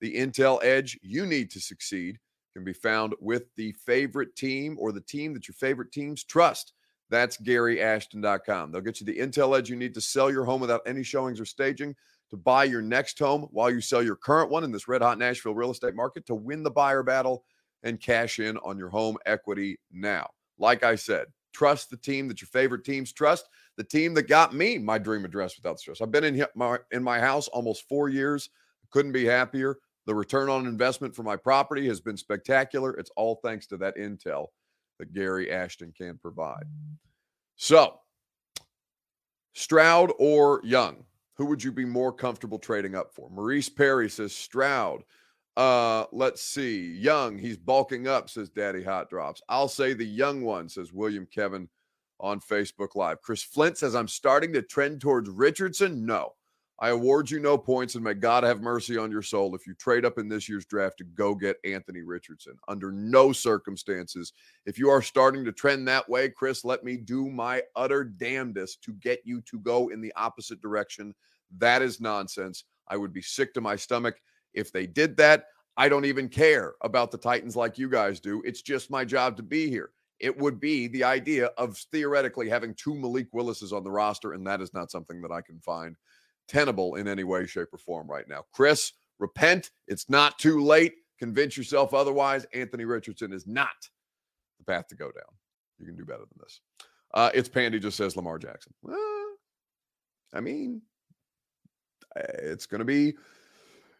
The 0.00 0.14
Intel 0.14 0.62
edge 0.62 0.98
you 1.02 1.26
need 1.26 1.50
to 1.52 1.60
succeed 1.60 2.18
can 2.52 2.64
be 2.64 2.72
found 2.72 3.14
with 3.20 3.44
the 3.56 3.72
favorite 3.72 4.36
team 4.36 4.76
or 4.78 4.92
the 4.92 5.00
team 5.00 5.34
that 5.34 5.48
your 5.48 5.54
favorite 5.54 5.92
teams 5.92 6.24
trust. 6.24 6.74
That's 7.08 7.36
GaryAshton.com. 7.38 8.72
They'll 8.72 8.80
get 8.80 9.00
you 9.00 9.06
the 9.06 9.18
Intel 9.18 9.56
edge 9.56 9.70
you 9.70 9.76
need 9.76 9.94
to 9.94 10.00
sell 10.00 10.30
your 10.30 10.44
home 10.44 10.60
without 10.60 10.82
any 10.86 11.02
showings 11.02 11.40
or 11.40 11.44
staging 11.44 11.94
to 12.30 12.36
buy 12.36 12.64
your 12.64 12.82
next 12.82 13.18
home 13.18 13.46
while 13.50 13.70
you 13.70 13.80
sell 13.80 14.02
your 14.02 14.16
current 14.16 14.50
one 14.50 14.64
in 14.64 14.72
this 14.72 14.88
red 14.88 15.02
hot 15.02 15.18
Nashville 15.18 15.54
real 15.54 15.70
estate 15.70 15.94
market 15.94 16.26
to 16.26 16.34
win 16.34 16.62
the 16.62 16.70
buyer 16.70 17.02
battle 17.02 17.44
and 17.82 18.00
cash 18.00 18.38
in 18.38 18.56
on 18.58 18.78
your 18.78 18.88
home 18.88 19.16
equity 19.26 19.78
now. 19.92 20.28
Like 20.58 20.82
I 20.82 20.96
said, 20.96 21.26
trust 21.52 21.90
the 21.90 21.96
team 21.96 22.28
that 22.28 22.40
your 22.40 22.48
favorite 22.48 22.84
teams 22.84 23.12
trust, 23.12 23.48
the 23.76 23.84
team 23.84 24.12
that 24.14 24.28
got 24.28 24.54
me 24.54 24.78
my 24.78 24.98
dream 24.98 25.24
address 25.24 25.56
without 25.56 25.78
stress. 25.78 26.00
I've 26.00 26.10
been 26.10 26.24
in 26.24 26.44
my 26.54 26.78
in 26.90 27.02
my 27.02 27.20
house 27.20 27.48
almost 27.48 27.88
4 27.88 28.08
years. 28.08 28.50
Couldn't 28.90 29.12
be 29.12 29.24
happier. 29.24 29.78
The 30.06 30.14
return 30.14 30.48
on 30.48 30.66
investment 30.66 31.14
for 31.14 31.22
my 31.22 31.36
property 31.36 31.86
has 31.88 32.00
been 32.00 32.16
spectacular. 32.16 32.94
It's 32.94 33.10
all 33.16 33.40
thanks 33.42 33.66
to 33.68 33.76
that 33.78 33.96
intel 33.96 34.46
that 34.98 35.12
Gary 35.12 35.50
Ashton 35.50 35.92
can 35.96 36.16
provide. 36.18 36.64
So, 37.56 38.00
Stroud 39.54 40.12
or 40.18 40.60
Young? 40.62 41.04
Who 41.36 41.46
would 41.46 41.62
you 41.62 41.72
be 41.72 41.84
more 41.84 42.12
comfortable 42.12 42.58
trading 42.58 42.94
up 42.94 43.12
for? 43.14 43.28
Maurice 43.30 43.68
Perry 43.68 44.08
says 44.08 44.34
Stroud. 44.34 45.02
Uh, 45.56 46.04
let's 46.12 46.42
see. 46.42 46.92
Young, 46.94 47.38
he's 47.38 47.56
bulking 47.56 48.06
up, 48.06 48.28
says 48.28 48.50
Daddy 48.50 48.82
Hot 48.82 49.08
Drops. 49.08 49.42
I'll 49.48 49.68
say 49.68 49.94
the 49.94 50.04
young 50.04 50.42
one, 50.42 50.68
says 50.68 50.92
William 50.92 51.26
Kevin 51.26 51.68
on 52.20 52.40
Facebook 52.40 52.94
Live. 52.94 53.22
Chris 53.22 53.42
Flint 53.42 53.78
says, 53.78 53.94
I'm 53.94 54.08
starting 54.08 54.52
to 54.54 54.62
trend 54.62 55.00
towards 55.00 55.30
Richardson. 55.30 56.04
No. 56.04 56.32
I 56.78 56.90
award 56.90 57.30
you 57.30 57.40
no 57.40 57.56
points, 57.56 57.94
and 57.94 58.04
may 58.04 58.12
God 58.12 58.44
have 58.44 58.60
mercy 58.60 58.98
on 58.98 59.10
your 59.10 59.22
soul 59.22 59.54
if 59.54 59.66
you 59.66 59.72
trade 59.74 60.04
up 60.04 60.18
in 60.18 60.28
this 60.28 60.46
year's 60.46 60.66
draft 60.66 60.98
to 60.98 61.04
go 61.04 61.34
get 61.34 61.56
Anthony 61.64 62.02
Richardson. 62.02 62.58
Under 62.68 62.92
no 62.92 63.32
circumstances, 63.32 64.34
if 64.66 64.78
you 64.78 64.90
are 64.90 65.00
starting 65.00 65.42
to 65.46 65.52
trend 65.52 65.88
that 65.88 66.06
way, 66.06 66.28
Chris, 66.28 66.66
let 66.66 66.84
me 66.84 66.98
do 66.98 67.30
my 67.30 67.62
utter 67.76 68.04
damnedest 68.04 68.82
to 68.84 68.92
get 68.94 69.20
you 69.24 69.40
to 69.42 69.58
go 69.60 69.88
in 69.88 70.02
the 70.02 70.12
opposite 70.16 70.60
direction. 70.60 71.14
That 71.56 71.80
is 71.80 71.98
nonsense. 71.98 72.64
I 72.88 72.98
would 72.98 73.12
be 73.12 73.22
sick 73.22 73.54
to 73.54 73.62
my 73.62 73.76
stomach 73.76 74.20
if 74.52 74.70
they 74.70 74.86
did 74.86 75.16
that. 75.16 75.46
I 75.78 75.88
don't 75.88 76.04
even 76.04 76.28
care 76.28 76.74
about 76.82 77.10
the 77.10 77.18
Titans 77.18 77.56
like 77.56 77.78
you 77.78 77.88
guys 77.88 78.20
do. 78.20 78.42
It's 78.44 78.62
just 78.62 78.90
my 78.90 79.04
job 79.04 79.38
to 79.38 79.42
be 79.42 79.70
here. 79.70 79.92
It 80.20 80.36
would 80.38 80.60
be 80.60 80.88
the 80.88 81.04
idea 81.04 81.46
of 81.58 81.76
theoretically 81.92 82.48
having 82.48 82.74
two 82.74 82.94
Malik 82.94 83.28
Willises 83.32 83.72
on 83.72 83.84
the 83.84 83.90
roster, 83.90 84.32
and 84.32 84.46
that 84.46 84.60
is 84.60 84.72
not 84.72 84.90
something 84.90 85.20
that 85.22 85.32
I 85.32 85.40
can 85.40 85.60
find 85.60 85.96
tenable 86.48 86.96
in 86.96 87.08
any 87.08 87.24
way, 87.24 87.46
shape, 87.46 87.68
or 87.72 87.78
form 87.78 88.08
right 88.08 88.28
now. 88.28 88.44
Chris, 88.52 88.92
repent. 89.18 89.70
It's 89.88 90.08
not 90.08 90.38
too 90.38 90.62
late. 90.62 90.94
Convince 91.18 91.56
yourself 91.56 91.94
otherwise. 91.94 92.46
Anthony 92.54 92.84
Richardson 92.84 93.32
is 93.32 93.46
not 93.46 93.88
the 94.58 94.64
path 94.64 94.88
to 94.88 94.94
go 94.96 95.06
down. 95.06 95.24
You 95.78 95.86
can 95.86 95.96
do 95.96 96.04
better 96.04 96.20
than 96.20 96.38
this. 96.40 96.60
Uh, 97.14 97.30
it's 97.34 97.48
Pandy 97.48 97.78
just 97.78 97.96
says 97.96 98.16
Lamar 98.16 98.38
Jackson. 98.38 98.74
Well, 98.82 99.36
I 100.34 100.40
mean, 100.40 100.82
eh, 102.16 102.22
it's 102.42 102.66
going 102.66 102.80
to 102.80 102.84
be 102.84 103.14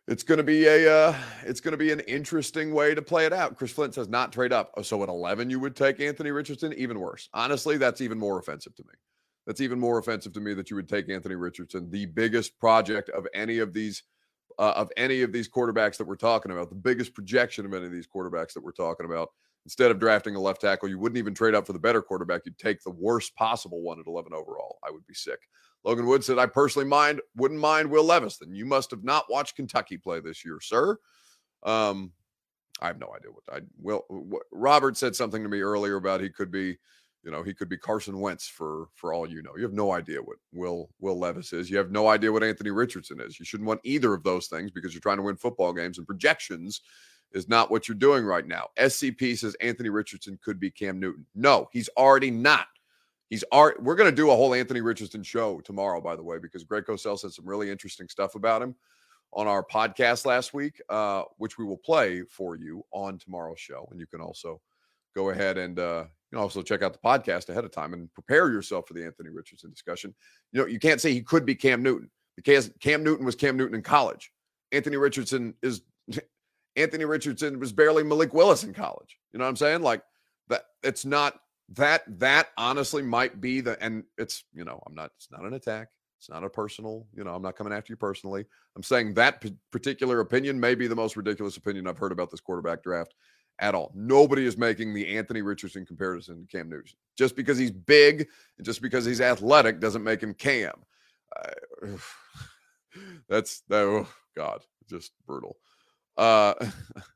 it's 0.08 0.22
going 0.22 0.38
to 0.38 0.44
be 0.44 0.66
a 0.66 0.92
uh, 0.92 1.16
it's 1.44 1.60
going 1.60 1.72
to 1.72 1.78
be 1.78 1.92
an 1.92 2.00
interesting 2.00 2.72
way 2.72 2.94
to 2.94 3.02
play 3.02 3.26
it 3.26 3.32
out. 3.32 3.56
Chris 3.56 3.72
Flint 3.72 3.94
says 3.94 4.08
not 4.08 4.32
trade 4.32 4.52
up. 4.52 4.72
Oh, 4.76 4.82
so 4.82 5.02
at 5.02 5.08
11 5.08 5.50
you 5.50 5.58
would 5.60 5.76
take 5.76 6.00
Anthony 6.00 6.30
Richardson? 6.30 6.72
Even 6.74 7.00
worse. 7.00 7.28
Honestly, 7.32 7.78
that's 7.78 8.00
even 8.00 8.18
more 8.18 8.38
offensive 8.38 8.74
to 8.76 8.82
me 8.84 8.94
that's 9.46 9.60
even 9.60 9.78
more 9.78 9.98
offensive 9.98 10.32
to 10.34 10.40
me 10.40 10.54
that 10.54 10.70
you 10.70 10.76
would 10.76 10.88
take 10.88 11.08
Anthony 11.08 11.36
Richardson, 11.36 11.90
the 11.90 12.06
biggest 12.06 12.58
project 12.58 13.10
of 13.10 13.26
any 13.34 13.58
of 13.58 13.72
these 13.72 14.02
uh, 14.58 14.72
of 14.74 14.90
any 14.96 15.22
of 15.22 15.32
these 15.32 15.48
quarterbacks 15.48 15.98
that 15.98 16.06
we're 16.06 16.16
talking 16.16 16.50
about, 16.50 16.70
the 16.70 16.74
biggest 16.74 17.14
projection 17.14 17.66
of 17.66 17.74
any 17.74 17.84
of 17.84 17.92
these 17.92 18.06
quarterbacks 18.06 18.54
that 18.54 18.62
we're 18.62 18.72
talking 18.72 19.06
about. 19.06 19.28
Instead 19.66 19.90
of 19.90 19.98
drafting 19.98 20.36
a 20.36 20.40
left 20.40 20.60
tackle, 20.60 20.88
you 20.88 20.98
wouldn't 20.98 21.18
even 21.18 21.34
trade 21.34 21.54
up 21.54 21.66
for 21.66 21.72
the 21.72 21.78
better 21.78 22.00
quarterback. 22.00 22.42
You'd 22.44 22.56
take 22.56 22.80
the 22.82 22.92
worst 22.92 23.34
possible 23.34 23.82
one 23.82 23.98
at 23.98 24.06
11 24.06 24.32
overall. 24.32 24.78
I 24.86 24.92
would 24.92 25.04
be 25.06 25.14
sick. 25.14 25.40
Logan 25.84 26.06
Wood 26.06 26.24
said, 26.24 26.38
"I 26.38 26.46
personally 26.46 26.88
mind 26.88 27.20
wouldn't 27.34 27.60
mind 27.60 27.90
Will 27.90 28.04
Levis. 28.04 28.38
Then 28.38 28.54
you 28.54 28.64
must 28.64 28.90
have 28.92 29.04
not 29.04 29.24
watched 29.28 29.56
Kentucky 29.56 29.98
play 29.98 30.20
this 30.20 30.44
year, 30.44 30.58
sir." 30.60 30.96
Um, 31.64 32.12
I 32.80 32.88
have 32.88 32.98
no 32.98 33.14
idea 33.14 33.30
what 33.30 33.44
I 33.52 33.60
will. 33.78 34.04
What, 34.08 34.42
Robert 34.52 34.96
said 34.96 35.16
something 35.16 35.42
to 35.42 35.48
me 35.48 35.60
earlier 35.60 35.96
about 35.96 36.20
he 36.20 36.30
could 36.30 36.50
be 36.50 36.78
you 37.26 37.32
know, 37.32 37.42
he 37.42 37.52
could 37.52 37.68
be 37.68 37.76
Carson 37.76 38.20
Wentz 38.20 38.46
for 38.46 38.86
for 38.94 39.12
all 39.12 39.28
you 39.28 39.42
know. 39.42 39.50
You 39.56 39.64
have 39.64 39.72
no 39.72 39.90
idea 39.90 40.22
what 40.22 40.36
Will 40.52 40.88
Will 41.00 41.18
Levis 41.18 41.52
is. 41.52 41.68
You 41.68 41.76
have 41.76 41.90
no 41.90 42.06
idea 42.06 42.30
what 42.30 42.44
Anthony 42.44 42.70
Richardson 42.70 43.20
is. 43.20 43.40
You 43.40 43.44
shouldn't 43.44 43.66
want 43.66 43.80
either 43.82 44.14
of 44.14 44.22
those 44.22 44.46
things 44.46 44.70
because 44.70 44.94
you're 44.94 45.00
trying 45.00 45.16
to 45.16 45.24
win 45.24 45.36
football 45.36 45.72
games 45.72 45.98
and 45.98 46.06
projections 46.06 46.82
is 47.32 47.48
not 47.48 47.68
what 47.68 47.88
you're 47.88 47.96
doing 47.96 48.24
right 48.24 48.46
now. 48.46 48.68
SCP 48.78 49.36
says 49.36 49.56
Anthony 49.60 49.88
Richardson 49.88 50.38
could 50.40 50.60
be 50.60 50.70
Cam 50.70 51.00
Newton. 51.00 51.26
No, 51.34 51.68
he's 51.72 51.88
already 51.96 52.30
not. 52.30 52.68
He's 53.28 53.42
already, 53.52 53.78
we're 53.80 53.96
going 53.96 54.08
to 54.08 54.14
do 54.14 54.30
a 54.30 54.36
whole 54.36 54.54
Anthony 54.54 54.80
Richardson 54.80 55.24
show 55.24 55.58
tomorrow, 55.60 56.00
by 56.00 56.14
the 56.14 56.22
way, 56.22 56.38
because 56.38 56.62
Greg 56.62 56.84
Cosell 56.84 57.18
said 57.18 57.32
some 57.32 57.44
really 57.44 57.72
interesting 57.72 58.06
stuff 58.06 58.36
about 58.36 58.62
him 58.62 58.76
on 59.32 59.48
our 59.48 59.64
podcast 59.64 60.26
last 60.26 60.54
week, 60.54 60.80
uh, 60.88 61.24
which 61.38 61.58
we 61.58 61.64
will 61.64 61.76
play 61.76 62.22
for 62.30 62.54
you 62.54 62.84
on 62.92 63.18
tomorrow's 63.18 63.58
show. 63.58 63.88
And 63.90 63.98
you 63.98 64.06
can 64.06 64.20
also 64.20 64.60
go 65.16 65.30
ahead 65.30 65.58
and 65.58 65.80
uh, 65.80 66.04
you 66.30 66.36
can 66.36 66.42
also 66.42 66.62
check 66.62 66.82
out 66.82 66.92
the 66.92 66.98
podcast 66.98 67.48
ahead 67.48 67.64
of 67.64 67.70
time 67.70 67.92
and 67.92 68.12
prepare 68.14 68.50
yourself 68.50 68.88
for 68.88 68.94
the 68.94 69.04
Anthony 69.04 69.30
Richardson 69.30 69.70
discussion. 69.70 70.14
You 70.52 70.60
know, 70.60 70.66
you 70.66 70.78
can't 70.78 71.00
say 71.00 71.12
he 71.12 71.22
could 71.22 71.46
be 71.46 71.54
Cam 71.54 71.82
Newton 71.82 72.10
because 72.36 72.70
Cam 72.80 73.04
Newton 73.04 73.24
was 73.24 73.36
Cam 73.36 73.56
Newton 73.56 73.76
in 73.76 73.82
college. 73.82 74.32
Anthony 74.72 74.96
Richardson 74.96 75.54
is 75.62 75.82
Anthony 76.76 77.04
Richardson 77.04 77.60
was 77.60 77.72
barely 77.72 78.02
Malik 78.02 78.34
Willis 78.34 78.64
in 78.64 78.74
college. 78.74 79.18
You 79.32 79.38
know 79.38 79.44
what 79.44 79.50
I'm 79.50 79.56
saying? 79.56 79.82
Like 79.82 80.02
that 80.48 80.64
it's 80.82 81.04
not 81.04 81.38
that 81.70 82.02
that 82.18 82.48
honestly 82.58 83.02
might 83.02 83.40
be 83.40 83.60
the 83.60 83.80
and 83.82 84.04
it's 84.18 84.44
you 84.52 84.64
know, 84.64 84.82
I'm 84.86 84.94
not 84.94 85.12
it's 85.16 85.30
not 85.30 85.44
an 85.44 85.54
attack. 85.54 85.88
It's 86.18 86.30
not 86.30 86.44
a 86.44 86.50
personal, 86.50 87.06
you 87.14 87.24
know, 87.24 87.34
I'm 87.34 87.42
not 87.42 87.56
coming 87.56 87.72
after 87.72 87.92
you 87.92 87.96
personally. 87.96 88.46
I'm 88.74 88.82
saying 88.82 89.14
that 89.14 89.40
p- 89.40 89.54
particular 89.70 90.20
opinion 90.20 90.58
may 90.58 90.74
be 90.74 90.86
the 90.86 90.96
most 90.96 91.16
ridiculous 91.16 91.56
opinion 91.56 91.86
I've 91.86 91.98
heard 91.98 92.12
about 92.12 92.30
this 92.30 92.40
quarterback 92.40 92.82
draft 92.82 93.14
at 93.58 93.74
all. 93.74 93.92
Nobody 93.94 94.46
is 94.46 94.56
making 94.56 94.94
the 94.94 95.16
Anthony 95.16 95.42
Richardson 95.42 95.86
comparison 95.86 96.46
to 96.46 96.46
Cam 96.46 96.68
Newton. 96.68 96.92
Just 97.16 97.36
because 97.36 97.58
he's 97.58 97.70
big 97.70 98.28
and 98.58 98.64
just 98.64 98.82
because 98.82 99.04
he's 99.04 99.20
athletic 99.20 99.80
doesn't 99.80 100.04
make 100.04 100.22
him 100.22 100.34
Cam. 100.34 100.74
Uh, 101.34 101.86
that's 103.28 103.62
that. 103.68 103.82
Oh 103.82 104.08
God, 104.36 104.62
just 104.88 105.12
brutal. 105.26 105.56
Uh, 106.16 106.54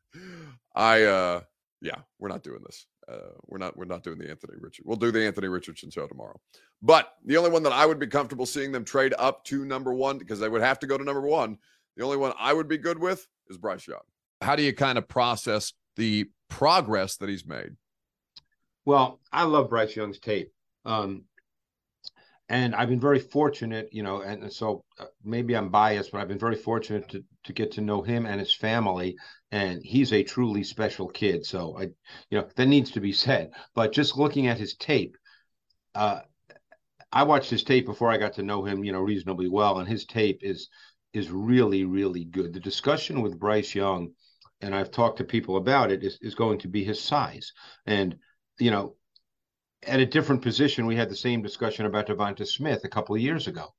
I 0.75 1.03
uh, 1.05 1.41
yeah, 1.81 1.97
we're 2.19 2.29
not 2.29 2.43
doing 2.43 2.61
this. 2.65 2.87
Uh, 3.09 3.33
we're 3.47 3.59
not 3.59 3.77
we're 3.77 3.85
not 3.85 4.03
doing 4.03 4.19
the 4.19 4.31
Anthony 4.31 4.55
Richard. 4.61 4.85
We'll 4.87 4.97
do 4.97 5.11
the 5.11 5.27
Anthony 5.27 5.49
Richardson 5.49 5.91
show 5.91 6.07
tomorrow. 6.07 6.39
But 6.83 7.15
the 7.25 7.37
only 7.37 7.51
one 7.51 7.63
that 7.65 7.73
I 7.73 7.85
would 7.85 7.99
be 7.99 8.07
comfortable 8.07 8.47
seeing 8.47 8.73
them 8.73 8.85
trade 8.85 9.15
up 9.19 9.45
to 9.47 9.65
number 9.65 9.93
one 9.93 10.19
because 10.19 10.39
they 10.39 10.49
would 10.49 10.63
have 10.63 10.79
to 10.81 10.87
go 10.87 10.97
to 10.97 11.05
number 11.05 11.23
one. 11.23 11.59
The 11.97 12.05
only 12.05 12.17
one 12.17 12.33
I 12.39 12.53
would 12.53 12.69
be 12.69 12.79
good 12.79 12.99
with 12.99 13.27
is 13.49 13.59
Bryce 13.59 13.87
Young. 13.87 14.01
How 14.41 14.57
do 14.57 14.63
you 14.63 14.73
kind 14.73 14.97
of 14.97 15.07
process 15.07 15.73
the 15.97 16.27
progress 16.49 17.17
that 17.17 17.29
he's 17.29 17.47
made. 17.47 17.77
Well, 18.85 19.21
I 19.33 19.45
love 19.45 19.71
Bryce 19.71 19.95
Young's 19.95 20.19
tape. 20.19 20.53
Um, 20.85 21.25
and 22.51 22.75
I've 22.75 22.89
been 22.89 23.01
very 23.01 23.21
fortunate, 23.21 23.89
you 23.93 24.03
know, 24.03 24.23
and 24.23 24.53
so 24.53 24.85
uh, 24.99 25.05
maybe 25.23 25.57
I'm 25.57 25.69
biased, 25.69 26.11
but 26.11 26.21
I've 26.21 26.29
been 26.29 26.39
very 26.39 26.57
fortunate 26.57 27.09
to 27.11 27.25
to 27.45 27.53
get 27.53 27.73
to 27.73 27.81
know 27.81 28.03
him 28.03 28.27
and 28.27 28.41
his 28.41 28.53
family, 28.53 29.17
and 29.53 29.81
he's 29.85 30.13
a 30.13 30.25
truly 30.25 30.65
special 30.65 31.09
kid. 31.09 31.47
So 31.47 31.79
I, 31.79 31.83
you 32.29 32.39
know, 32.39 32.49
that 32.57 32.67
needs 32.67 32.91
to 32.93 33.01
be 33.01 33.13
said. 33.13 33.53
But 33.75 33.93
just 33.93 34.19
looking 34.19 34.49
at 34.49 34.59
his 34.59 34.75
tape, 34.75 35.17
uh, 35.95 36.21
I 37.13 37.23
watched 37.23 37.51
his 37.51 37.63
tape 37.63 37.87
before 37.87 38.11
I 38.11 38.19
got 38.19 38.35
to 38.35 38.43
know 38.43 38.65
him, 38.65 38.83
you 38.83 38.93
know, 38.93 39.01
reasonably 39.01 39.49
well, 39.49 39.79
and 39.79 39.89
his 39.89 40.05
tape 40.05 40.41
is 40.43 40.69
is 41.13 41.31
really 41.31 41.85
really 41.85 42.25
good. 42.25 42.53
The 42.53 42.61
discussion 42.61 43.23
with 43.23 43.39
Bryce 43.39 43.77
Young, 43.77 44.11
and 44.61 44.75
I've 44.75 44.91
talked 44.91 45.19
to 45.19 45.25
people 45.25 45.57
about 45.57 45.91
it, 45.91 46.03
is 46.03 46.19
is 46.21 46.35
going 46.35 46.59
to 46.61 46.69
be 46.69 46.85
his 46.85 47.01
size, 47.01 47.53
and 47.87 48.17
you 48.59 48.71
know, 48.71 48.95
at 49.87 50.01
a 50.01 50.07
different 50.07 50.43
position, 50.43 50.87
we 50.87 50.97
had 50.97 51.09
the 51.09 51.17
same 51.17 51.43
discussion 51.43 51.87
about 51.87 52.07
Devonta 52.07 52.47
Smith 52.47 52.85
a 52.85 52.89
couple 52.89 53.15
of 53.15 53.23
years 53.23 53.47
ago. 53.47 53.75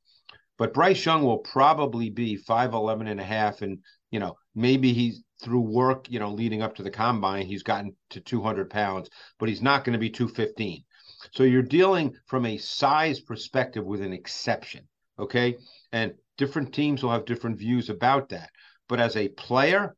But 0.57 0.73
Bryce 0.73 1.05
Young 1.05 1.23
will 1.23 1.39
probably 1.39 2.09
be 2.09 2.37
5'11 2.37 3.09
and 3.09 3.19
a 3.19 3.23
half. 3.23 3.61
And, 3.61 3.79
you 4.11 4.19
know, 4.19 4.35
maybe 4.53 4.93
he's 4.93 5.23
through 5.43 5.61
work, 5.61 6.09
you 6.09 6.19
know, 6.19 6.31
leading 6.31 6.61
up 6.61 6.75
to 6.75 6.83
the 6.83 6.91
combine, 6.91 7.45
he's 7.45 7.63
gotten 7.63 7.95
to 8.11 8.19
200 8.19 8.69
pounds, 8.69 9.09
but 9.39 9.49
he's 9.49 9.61
not 9.61 9.83
going 9.83 9.93
to 9.93 9.99
be 9.99 10.09
215. 10.09 10.83
So 11.31 11.43
you're 11.43 11.63
dealing 11.63 12.15
from 12.27 12.45
a 12.45 12.57
size 12.57 13.19
perspective 13.19 13.85
with 13.85 14.01
an 14.01 14.13
exception. 14.13 14.87
Okay. 15.19 15.57
And 15.91 16.13
different 16.37 16.73
teams 16.73 17.03
will 17.03 17.11
have 17.11 17.25
different 17.25 17.57
views 17.57 17.89
about 17.89 18.29
that. 18.29 18.49
But 18.87 18.99
as 18.99 19.15
a 19.15 19.29
player, 19.29 19.95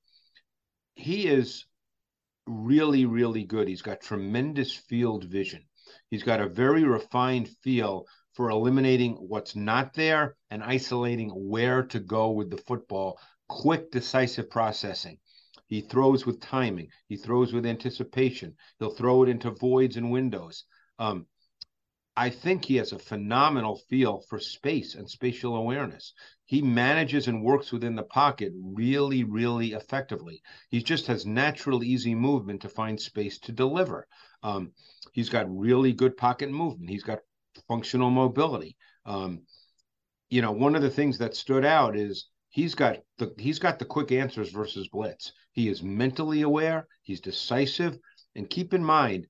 he 0.96 1.28
is 1.28 1.66
really, 2.46 3.06
really 3.06 3.44
good. 3.44 3.68
He's 3.68 3.82
got 3.82 4.02
tremendous 4.02 4.74
field 4.74 5.26
vision. 5.26 5.64
He's 6.10 6.24
got 6.24 6.42
a 6.42 6.48
very 6.48 6.84
refined 6.84 7.50
feel 7.62 8.06
for 8.34 8.50
eliminating 8.50 9.14
what's 9.14 9.56
not 9.56 9.94
there 9.94 10.36
and 10.50 10.64
isolating 10.64 11.30
where 11.30 11.84
to 11.84 12.00
go 12.00 12.32
with 12.32 12.50
the 12.50 12.58
football. 12.58 13.20
Quick, 13.48 13.92
decisive 13.92 14.50
processing. 14.50 15.20
He 15.68 15.82
throws 15.82 16.26
with 16.26 16.40
timing. 16.40 16.90
He 17.08 17.18
throws 17.18 17.54
with 17.54 17.66
anticipation. 17.66 18.56
He'll 18.80 18.94
throw 18.94 19.24
it 19.24 19.30
into 19.30 19.52
voids 19.52 19.98
and 19.98 20.12
windows. 20.12 20.66
Um, 21.00 21.26
I 22.16 22.30
think 22.30 22.66
he 22.66 22.76
has 22.76 22.92
a 22.92 23.00
phenomenal 23.00 23.76
feel 23.90 24.22
for 24.30 24.40
space 24.40 24.94
and 24.94 25.10
spatial 25.10 25.56
awareness. 25.56 26.14
He 26.46 26.62
manages 26.62 27.28
and 27.28 27.44
works 27.44 27.72
within 27.72 27.96
the 27.96 28.04
pocket 28.04 28.54
really, 28.56 29.24
really 29.24 29.74
effectively. 29.74 30.44
He 30.70 30.84
just 30.84 31.08
has 31.08 31.26
natural, 31.26 31.84
easy 31.84 32.14
movement 32.14 32.62
to 32.62 32.70
find 32.70 33.02
space 33.02 33.40
to 33.40 33.52
deliver. 33.52 34.08
Um, 34.44 34.74
he's 35.14 35.30
got 35.30 35.58
really 35.58 35.94
good 35.94 36.16
pocket 36.16 36.52
movement. 36.52 36.92
He's 36.92 37.04
got 37.04 37.20
functional 37.68 38.12
mobility. 38.12 38.78
Um, 39.06 39.42
you 40.30 40.42
know, 40.42 40.52
one 40.52 40.76
of 40.76 40.84
the 40.84 40.92
things 40.92 41.18
that 41.18 41.36
stood 41.36 41.66
out 41.66 41.96
is 41.96 42.28
he's 42.50 42.76
got 42.76 42.98
the 43.18 43.34
he's 43.38 43.60
got 43.60 43.80
the 43.80 43.86
quick 43.86 44.12
answers 44.12 44.52
versus 44.52 44.88
blitz. 44.88 45.32
He 45.52 45.68
is 45.68 45.82
mentally 45.82 46.44
aware. 46.44 46.88
He's 47.02 47.22
decisive, 47.22 47.98
and 48.36 48.50
keep 48.50 48.74
in 48.74 48.84
mind 48.84 49.28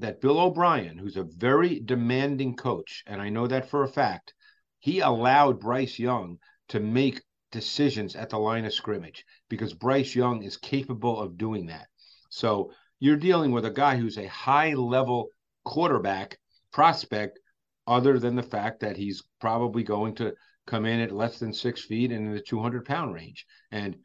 that 0.00 0.20
Bill 0.20 0.40
O'Brien, 0.40 0.98
who's 0.98 1.16
a 1.16 1.24
very 1.24 1.80
demanding 1.80 2.56
coach, 2.56 3.04
and 3.06 3.20
I 3.20 3.28
know 3.28 3.46
that 3.46 3.70
for 3.70 3.84
a 3.84 3.88
fact, 3.88 4.34
he 4.78 5.00
allowed 5.00 5.60
Bryce 5.60 5.98
Young 5.98 6.38
to 6.68 6.80
make 6.80 7.22
decisions 7.52 8.16
at 8.16 8.30
the 8.30 8.38
line 8.38 8.64
of 8.64 8.72
scrimmage 8.72 9.24
because 9.48 9.74
Bryce 9.74 10.14
Young 10.14 10.42
is 10.42 10.56
capable 10.56 11.20
of 11.20 11.36
doing 11.36 11.66
that. 11.66 11.86
So 12.30 12.72
you're 12.98 13.16
dealing 13.16 13.52
with 13.52 13.64
a 13.64 13.70
guy 13.70 13.96
who's 13.96 14.18
a 14.18 14.28
high 14.28 14.74
level 14.74 15.28
quarterback 15.64 16.38
prospect, 16.72 17.38
other 17.86 18.18
than 18.18 18.36
the 18.36 18.42
fact 18.42 18.80
that 18.80 18.96
he's 18.96 19.22
probably 19.40 19.82
going 19.82 20.14
to 20.14 20.32
come 20.66 20.86
in 20.86 21.00
at 21.00 21.12
less 21.12 21.38
than 21.38 21.52
six 21.52 21.82
feet 21.82 22.12
and 22.12 22.26
in 22.28 22.32
the 22.32 22.40
200 22.40 22.84
pound 22.84 23.12
range. 23.14 23.46
And 23.72 23.96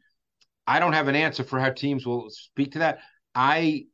I 0.66 0.80
don't 0.80 0.94
have 0.94 1.08
an 1.08 1.14
answer 1.14 1.44
for 1.44 1.60
how 1.60 1.70
teams 1.70 2.04
will 2.04 2.28
speak 2.30 2.72
to 2.72 2.80
that. 2.80 2.98
I, 3.34 3.86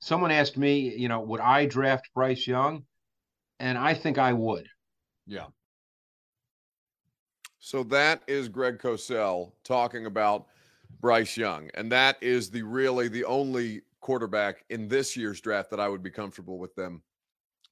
someone 0.00 0.30
asked 0.30 0.56
me, 0.56 0.94
you 0.96 1.08
know, 1.08 1.20
would 1.20 1.40
I 1.40 1.66
draft 1.66 2.10
Bryce 2.14 2.46
Young? 2.46 2.84
And 3.60 3.76
I 3.76 3.94
think 3.94 4.18
I 4.18 4.32
would. 4.32 4.68
Yeah. 5.26 5.46
So 7.58 7.82
that 7.84 8.22
is 8.26 8.48
Greg 8.48 8.78
Cosell 8.78 9.52
talking 9.64 10.06
about 10.06 10.46
Bryce 11.00 11.36
Young. 11.36 11.70
And 11.74 11.90
that 11.92 12.16
is 12.22 12.50
the 12.50 12.62
really 12.62 13.08
the 13.08 13.24
only 13.24 13.82
quarterback 14.00 14.64
in 14.70 14.88
this 14.88 15.16
year's 15.16 15.40
draft 15.40 15.70
that 15.70 15.80
I 15.80 15.88
would 15.88 16.02
be 16.02 16.10
comfortable 16.10 16.58
with 16.58 16.74
them 16.74 17.02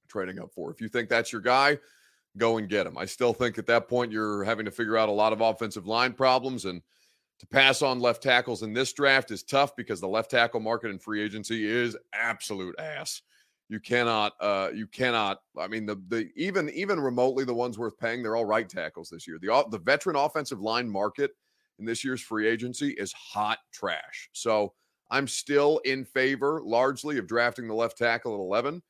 trading 0.08 0.40
up 0.40 0.52
for. 0.52 0.70
If 0.70 0.80
you 0.80 0.88
think 0.88 1.08
that's 1.08 1.32
your 1.32 1.40
guy, 1.40 1.78
go 2.36 2.58
and 2.58 2.68
get 2.68 2.86
him. 2.86 2.98
I 2.98 3.04
still 3.04 3.32
think 3.32 3.58
at 3.58 3.66
that 3.66 3.88
point 3.88 4.12
you're 4.12 4.44
having 4.44 4.64
to 4.66 4.70
figure 4.70 4.96
out 4.96 5.08
a 5.08 5.12
lot 5.12 5.32
of 5.32 5.40
offensive 5.40 5.86
line 5.86 6.12
problems 6.12 6.64
and 6.64 6.82
to 7.38 7.46
pass 7.46 7.82
on 7.82 8.00
left 8.00 8.22
tackles 8.22 8.62
in 8.62 8.72
this 8.72 8.92
draft 8.92 9.30
is 9.30 9.42
tough 9.42 9.76
because 9.76 10.00
the 10.00 10.08
left 10.08 10.30
tackle 10.30 10.60
market 10.60 10.90
in 10.90 10.98
free 10.98 11.22
agency 11.22 11.66
is 11.66 11.96
absolute 12.12 12.78
ass. 12.78 13.22
You 13.68 13.80
cannot 13.80 14.34
uh 14.40 14.68
you 14.72 14.86
cannot 14.86 15.40
I 15.58 15.66
mean 15.66 15.86
the 15.86 16.00
the 16.08 16.30
even 16.36 16.70
even 16.70 17.00
remotely 17.00 17.44
the 17.44 17.54
ones 17.54 17.78
worth 17.78 17.98
paying 17.98 18.22
they're 18.22 18.36
all 18.36 18.44
right 18.44 18.68
tackles 18.68 19.10
this 19.10 19.26
year. 19.26 19.38
The 19.40 19.66
the 19.70 19.78
veteran 19.78 20.16
offensive 20.16 20.60
line 20.60 20.88
market 20.88 21.32
in 21.78 21.84
this 21.84 22.04
year's 22.04 22.22
free 22.22 22.46
agency 22.46 22.90
is 22.90 23.12
hot 23.12 23.58
trash. 23.72 24.30
So 24.32 24.72
I'm 25.10 25.28
still 25.28 25.78
in 25.84 26.04
favor 26.04 26.60
largely 26.64 27.18
of 27.18 27.26
drafting 27.26 27.68
the 27.68 27.74
left 27.74 27.98
tackle 27.98 28.34
at 28.34 28.40
11 28.40 28.82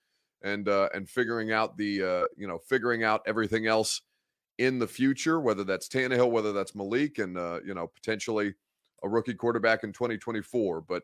and 0.42 0.68
uh, 0.68 0.88
and 0.94 1.08
figuring 1.08 1.52
out 1.52 1.76
the 1.76 2.02
uh, 2.02 2.24
you 2.36 2.46
know 2.46 2.58
figuring 2.58 3.02
out 3.02 3.22
everything 3.26 3.66
else 3.66 4.02
in 4.58 4.78
the 4.78 4.86
future, 4.86 5.40
whether 5.40 5.64
that's 5.64 5.88
Tannehill, 5.88 6.30
whether 6.30 6.52
that's 6.52 6.74
Malik, 6.74 7.18
and 7.18 7.36
uh, 7.36 7.60
you 7.64 7.74
know 7.74 7.86
potentially 7.86 8.54
a 9.02 9.08
rookie 9.08 9.34
quarterback 9.34 9.84
in 9.84 9.92
2024. 9.92 10.80
But 10.82 11.02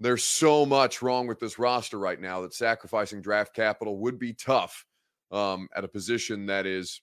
there's 0.00 0.24
so 0.24 0.66
much 0.66 1.00
wrong 1.02 1.26
with 1.26 1.40
this 1.40 1.58
roster 1.58 1.98
right 1.98 2.20
now 2.20 2.42
that 2.42 2.54
sacrificing 2.54 3.22
draft 3.22 3.54
capital 3.54 3.98
would 3.98 4.18
be 4.18 4.34
tough 4.34 4.84
um, 5.32 5.68
at 5.74 5.84
a 5.84 5.88
position 5.88 6.46
that 6.46 6.66
is, 6.66 7.00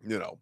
you 0.00 0.18
know, 0.18 0.38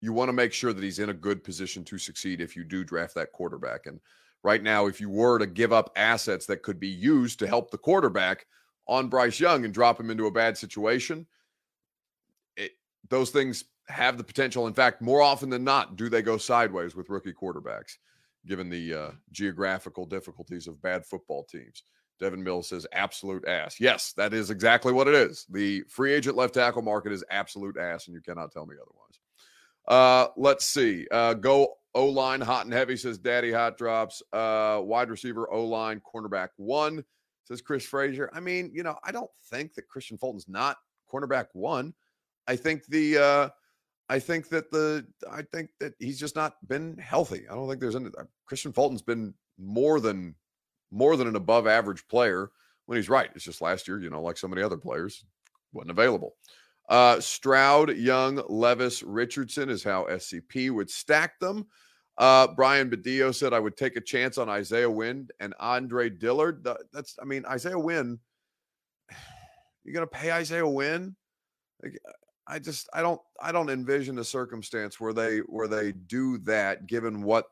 you 0.00 0.12
want 0.12 0.28
to 0.28 0.32
make 0.32 0.52
sure 0.52 0.72
that 0.72 0.82
he's 0.82 0.98
in 0.98 1.10
a 1.10 1.14
good 1.14 1.44
position 1.44 1.84
to 1.84 1.98
succeed 1.98 2.40
if 2.40 2.56
you 2.56 2.64
do 2.64 2.84
draft 2.84 3.14
that 3.14 3.32
quarterback. 3.32 3.86
And 3.86 4.00
right 4.42 4.62
now, 4.62 4.86
if 4.86 5.00
you 5.00 5.10
were 5.10 5.38
to 5.38 5.46
give 5.46 5.72
up 5.72 5.90
assets 5.96 6.46
that 6.46 6.62
could 6.62 6.80
be 6.80 6.88
used 6.88 7.38
to 7.40 7.46
help 7.46 7.70
the 7.70 7.78
quarterback 7.78 8.46
on 8.88 9.08
Bryce 9.08 9.40
Young 9.40 9.64
and 9.64 9.74
drop 9.74 9.98
him 9.98 10.10
into 10.10 10.26
a 10.26 10.30
bad 10.30 10.56
situation, 10.56 11.18
it, 11.20 11.26
those 13.08 13.30
things 13.30 13.64
have 13.88 14.18
the 14.18 14.24
potential. 14.24 14.66
In 14.66 14.74
fact, 14.74 15.02
more 15.02 15.22
often 15.22 15.48
than 15.48 15.64
not, 15.64 15.96
do 15.96 16.08
they 16.08 16.22
go 16.22 16.36
sideways 16.36 16.96
with 16.96 17.10
rookie 17.10 17.32
quarterbacks, 17.32 17.98
given 18.46 18.68
the 18.68 18.94
uh, 18.94 19.10
geographical 19.32 20.06
difficulties 20.06 20.66
of 20.66 20.80
bad 20.82 21.04
football 21.04 21.44
teams. 21.44 21.82
Devin 22.18 22.42
Mills 22.42 22.68
says 22.68 22.86
absolute 22.92 23.46
ass. 23.46 23.78
Yes, 23.78 24.12
that 24.14 24.32
is 24.32 24.50
exactly 24.50 24.92
what 24.92 25.06
it 25.06 25.14
is. 25.14 25.46
The 25.50 25.82
free 25.88 26.12
agent 26.14 26.36
left 26.36 26.54
tackle 26.54 26.82
market 26.82 27.12
is 27.12 27.22
absolute 27.30 27.76
ass, 27.76 28.06
and 28.06 28.14
you 28.14 28.22
cannot 28.22 28.52
tell 28.52 28.66
me 28.66 28.76
otherwise. 28.76 29.20
Uh, 29.86 30.32
let's 30.36 30.64
see. 30.64 31.06
Uh, 31.10 31.34
go 31.34 31.74
O 31.94 32.06
line 32.06 32.40
hot 32.40 32.64
and 32.64 32.74
heavy 32.74 32.96
says 32.96 33.18
Daddy 33.18 33.52
Hot 33.52 33.78
drops. 33.78 34.22
Uh, 34.32 34.80
wide 34.82 35.10
receiver 35.10 35.50
O 35.50 35.64
line 35.64 36.00
cornerback 36.00 36.48
one 36.56 37.04
says 37.44 37.60
Chris 37.60 37.86
Frazier. 37.86 38.28
I 38.32 38.40
mean, 38.40 38.70
you 38.74 38.82
know, 38.82 38.96
I 39.04 39.12
don't 39.12 39.30
think 39.50 39.74
that 39.74 39.88
Kristian 39.88 40.18
Fulton's 40.18 40.48
not 40.48 40.78
cornerback 41.10 41.46
one. 41.52 41.94
I 42.46 42.56
think 42.56 42.86
the 42.86 43.18
uh, 43.18 43.48
I 44.08 44.18
think 44.18 44.48
that 44.50 44.70
the 44.70 45.06
I 45.30 45.42
think 45.42 45.70
that 45.80 45.94
he's 45.98 46.18
just 46.18 46.36
not 46.36 46.54
been 46.68 46.96
healthy. 46.98 47.46
I 47.50 47.54
don't 47.54 47.68
think 47.68 47.80
there's 47.80 47.96
any 47.96 48.10
Kristian 48.50 48.74
Fulton's 48.74 49.02
been 49.02 49.34
more 49.58 50.00
than 50.00 50.34
more 50.90 51.16
than 51.16 51.26
an 51.26 51.36
above 51.36 51.66
average 51.66 52.06
player 52.08 52.50
when 52.86 52.96
he's 52.96 53.08
right. 53.08 53.30
It's 53.34 53.44
just 53.44 53.60
last 53.60 53.88
year, 53.88 54.00
you 54.00 54.10
know, 54.10 54.22
like 54.22 54.38
so 54.38 54.48
many 54.48 54.62
other 54.62 54.76
players, 54.76 55.24
wasn't 55.72 55.90
available. 55.90 56.36
Uh, 56.88 57.20
Stroud, 57.20 57.96
Young, 57.96 58.40
Levis, 58.48 59.02
Richardson 59.02 59.68
is 59.68 59.82
how 59.82 60.04
SCP 60.04 60.70
would 60.70 60.88
stack 60.88 61.38
them. 61.40 61.66
Uh, 62.16 62.46
Brian 62.46 62.88
Badillo 62.88 63.34
said 63.34 63.52
I 63.52 63.58
would 63.58 63.76
take 63.76 63.96
a 63.96 64.00
chance 64.00 64.38
on 64.38 64.48
Isaiah 64.48 64.88
Wynn 64.88 65.28
and 65.40 65.52
Andre 65.58 66.08
Dillard. 66.08 66.66
That's, 66.92 67.16
I 67.20 67.24
mean, 67.24 67.44
Isaiah 67.44 67.78
Wynn. 67.78 68.20
You're 69.84 69.94
gonna 69.94 70.06
pay 70.06 70.32
Isaiah 70.32 70.66
Wynn? 70.66 71.14
Like, 71.82 71.98
I 72.46 72.58
just, 72.58 72.88
I 72.92 73.02
don't, 73.02 73.20
I 73.40 73.52
don't 73.52 73.70
envision 73.70 74.18
a 74.18 74.24
circumstance 74.24 75.00
where 75.00 75.12
they, 75.12 75.38
where 75.38 75.68
they 75.68 75.92
do 75.92 76.38
that, 76.38 76.86
given 76.86 77.22
what, 77.22 77.46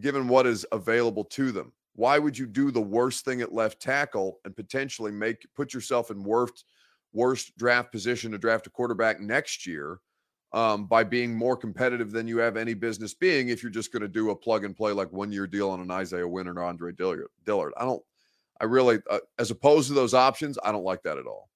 given 0.00 0.28
what 0.28 0.46
is 0.46 0.66
available 0.72 1.24
to 1.24 1.50
them. 1.50 1.72
Why 1.94 2.18
would 2.18 2.38
you 2.38 2.46
do 2.46 2.70
the 2.70 2.80
worst 2.80 3.24
thing 3.24 3.40
at 3.40 3.52
left 3.52 3.80
tackle 3.80 4.38
and 4.44 4.54
potentially 4.54 5.10
make 5.10 5.46
put 5.56 5.74
yourself 5.74 6.10
in 6.10 6.22
worst, 6.22 6.64
worst 7.12 7.56
draft 7.58 7.90
position 7.90 8.30
to 8.32 8.38
draft 8.38 8.66
a 8.66 8.70
quarterback 8.70 9.20
next 9.20 9.66
year? 9.66 10.00
um, 10.52 10.86
by 10.86 11.04
being 11.04 11.34
more 11.34 11.56
competitive 11.56 12.10
than 12.10 12.26
you 12.26 12.38
have 12.38 12.56
any 12.56 12.74
business 12.74 13.12
being 13.12 13.48
if 13.48 13.62
you're 13.62 13.70
just 13.70 13.92
going 13.92 14.02
to 14.02 14.08
do 14.08 14.30
a 14.30 14.36
plug 14.36 14.64
and 14.64 14.76
play 14.76 14.92
like 14.92 15.12
one 15.12 15.30
year 15.30 15.46
deal 15.46 15.70
on 15.70 15.80
an 15.80 15.90
Isaiah 15.90 16.26
Wynn 16.26 16.48
or 16.48 16.62
Andre 16.62 16.92
Dillard. 16.92 17.72
I 17.76 17.84
don't, 17.84 18.02
I 18.60 18.64
really, 18.64 18.98
uh, 19.10 19.18
as 19.38 19.50
opposed 19.50 19.88
to 19.88 19.94
those 19.94 20.14
options, 20.14 20.58
I 20.64 20.72
don't 20.72 20.84
like 20.84 21.02
that 21.02 21.18
at 21.18 21.26
all. 21.26 21.48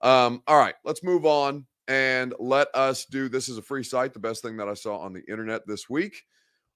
Um, 0.00 0.42
all 0.46 0.58
right, 0.58 0.76
let's 0.84 1.02
move 1.02 1.26
on 1.26 1.66
and 1.88 2.34
let 2.38 2.68
us 2.74 3.06
do 3.06 3.28
this 3.28 3.48
is 3.48 3.58
a 3.58 3.62
free 3.62 3.82
site, 3.82 4.12
the 4.12 4.20
best 4.20 4.42
thing 4.42 4.56
that 4.58 4.68
I 4.68 4.74
saw 4.74 4.98
on 4.98 5.12
the 5.12 5.24
internet 5.28 5.66
this 5.66 5.88
week 5.88 6.22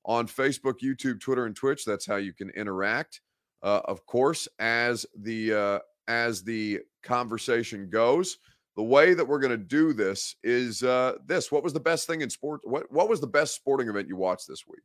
on 0.05 0.27
Facebook, 0.27 0.81
YouTube, 0.83 1.21
Twitter, 1.21 1.47
and 1.47 1.55
Twitch. 1.55 1.85
That's 1.85 2.07
how 2.07 2.17
you 2.17 2.33
can 2.33 2.51
interact. 2.51 3.21
Uh, 3.63 3.81
of 3.85 4.05
course, 4.07 4.49
as 4.59 5.07
the 5.21 5.53
uh, 5.53 5.79
as 6.09 6.43
the 6.43 6.81
conversation 7.03 7.89
goes, 7.89 8.39
the 8.75 8.83
way 8.83 9.15
that 9.15 9.27
we're 9.27 9.39
going 9.39 9.51
to 9.51 9.57
do 9.57 9.93
this 9.93 10.35
is 10.43 10.83
uh, 10.83 11.15
this: 11.27 11.53
What 11.53 11.63
was 11.63 11.73
the 11.73 11.81
best 11.81 12.07
thing 12.07 12.23
in 12.23 12.31
sport? 12.31 12.61
What 12.65 12.91
what 12.91 13.09
was 13.09 13.21
the 13.21 13.27
best 13.27 13.55
sporting 13.55 13.89
event 13.89 14.09
you 14.09 14.17
watched 14.17 14.49
this 14.49 14.67
week? 14.67 14.83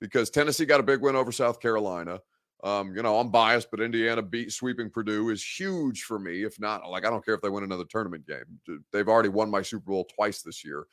Because 0.00 0.30
Tennessee 0.30 0.64
got 0.64 0.80
a 0.80 0.84
big 0.84 1.02
win 1.02 1.16
over 1.16 1.32
South 1.32 1.60
Carolina. 1.60 2.20
Um, 2.64 2.96
you 2.96 3.02
know, 3.02 3.18
I'm 3.18 3.30
biased, 3.30 3.70
but 3.70 3.80
Indiana 3.80 4.22
beat 4.22 4.50
sweeping 4.52 4.90
Purdue 4.90 5.28
is 5.28 5.44
huge 5.44 6.02
for 6.02 6.18
me. 6.18 6.42
If 6.42 6.58
not, 6.58 6.88
like 6.88 7.04
I 7.04 7.10
don't 7.10 7.24
care 7.24 7.34
if 7.34 7.42
they 7.42 7.50
win 7.50 7.64
another 7.64 7.84
tournament 7.84 8.26
game. 8.26 8.80
They've 8.92 9.08
already 9.08 9.28
won 9.28 9.50
my 9.50 9.62
Super 9.62 9.90
Bowl 9.90 10.04
twice 10.14 10.42
this 10.42 10.64
year. 10.64 10.86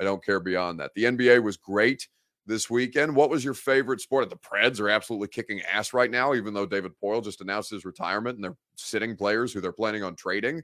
I 0.00 0.04
don't 0.04 0.24
care 0.24 0.40
beyond 0.40 0.80
that. 0.80 0.92
The 0.94 1.04
NBA 1.04 1.42
was 1.42 1.56
great 1.56 2.08
this 2.46 2.70
weekend. 2.70 3.14
What 3.14 3.30
was 3.30 3.44
your 3.44 3.54
favorite 3.54 4.00
sport? 4.00 4.30
The 4.30 4.36
Preds 4.36 4.80
are 4.80 4.88
absolutely 4.88 5.28
kicking 5.28 5.60
ass 5.62 5.92
right 5.92 6.10
now, 6.10 6.34
even 6.34 6.54
though 6.54 6.66
David 6.66 6.92
Poile 7.02 7.22
just 7.22 7.40
announced 7.40 7.70
his 7.70 7.84
retirement 7.84 8.36
and 8.36 8.44
they're 8.44 8.56
sitting 8.76 9.16
players 9.16 9.52
who 9.52 9.60
they're 9.60 9.72
planning 9.72 10.02
on 10.02 10.16
trading, 10.16 10.62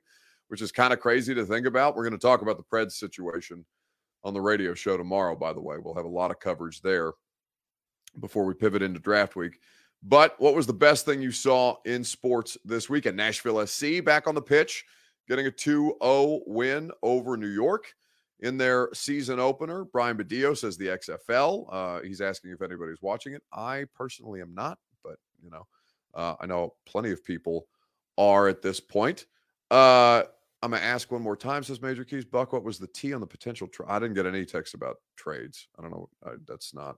which 0.49 0.63
is 0.63 0.73
kind 0.73 0.93
of 0.93 1.01
crazy 1.01 1.35
to 1.35 1.45
think 1.45 1.67
about. 1.67 1.95
We're 1.95 2.09
going 2.09 2.19
to 2.19 2.27
talk 2.27 2.43
about 2.43 2.57
the 2.57 2.65
Preds 2.65 2.93
situation 2.93 3.65
on 4.25 4.35
the 4.35 4.41
radio 4.41 4.75
show 4.75 4.97
tomorrow, 4.97 5.37
by 5.37 5.53
the 5.53 5.61
way. 5.61 5.77
We'll 5.79 5.95
have 5.95 6.05
a 6.05 6.09
lot 6.09 6.31
of 6.31 6.41
coverage 6.41 6.81
there 6.81 7.13
before 8.19 8.45
we 8.45 8.55
pivot 8.55 8.83
into 8.83 8.99
draft 8.99 9.37
week. 9.37 9.61
But 10.03 10.37
what 10.39 10.55
was 10.55 10.67
the 10.67 10.73
best 10.73 11.05
thing 11.05 11.21
you 11.21 11.33
saw 11.33 11.77
in 11.85 12.05
sports 12.05 12.57
this 12.65 12.89
weekend? 12.89 13.17
Nashville 13.17 13.67
SC 13.67 14.05
back 14.05 14.27
on 14.27 14.35
the 14.35 14.43
pitch, 14.43 14.85
getting 15.29 15.47
a 15.47 15.51
2 15.51 15.97
0 16.03 16.41
win 16.47 16.91
over 17.03 17.37
New 17.37 17.49
York 17.49 17.95
in 18.41 18.57
their 18.57 18.89
season 18.95 19.41
opener. 19.41 19.85
Brian 19.85 20.17
Badillo 20.17 20.57
says 20.57 20.77
the 20.77 20.87
XFL. 20.87 21.67
Uh, 21.71 22.01
he's 22.03 22.21
asking 22.21 22.53
if 22.53 22.63
anybody's 22.63 23.03
watching 23.03 23.35
it. 23.35 23.43
I 23.53 23.87
personally 23.95 24.41
am 24.41 24.55
not, 24.55 24.79
but 25.03 25.17
you 25.43 25.51
know, 25.51 25.67
uh, 26.15 26.35
I 26.41 26.47
know 26.47 26.75
plenty 26.87 27.11
of 27.11 27.25
people 27.25 27.67
are 28.17 28.49
at 28.49 28.63
this 28.63 28.81
point. 28.81 29.27
Uh, 29.71 30.23
I'm 30.63 30.73
gonna 30.73 30.83
ask 30.83 31.11
one 31.11 31.23
more 31.23 31.37
time. 31.37 31.63
Says 31.63 31.81
Major 31.83 32.05
Keys 32.05 32.25
Buck, 32.25 32.53
what 32.53 32.65
was 32.65 32.79
the 32.79 32.89
T 32.89 33.13
on 33.13 33.21
the 33.21 33.27
potential? 33.27 33.69
Tra- 33.69 33.91
I 33.91 33.99
didn't 33.99 34.15
get 34.15 34.27
any 34.27 34.45
text 34.45 34.75
about 34.75 34.97
trades. 35.17 35.69
I 35.79 35.83
don't 35.83 35.91
know. 35.91 36.09
I, 36.25 36.31
that's 36.47 36.75
not. 36.75 36.97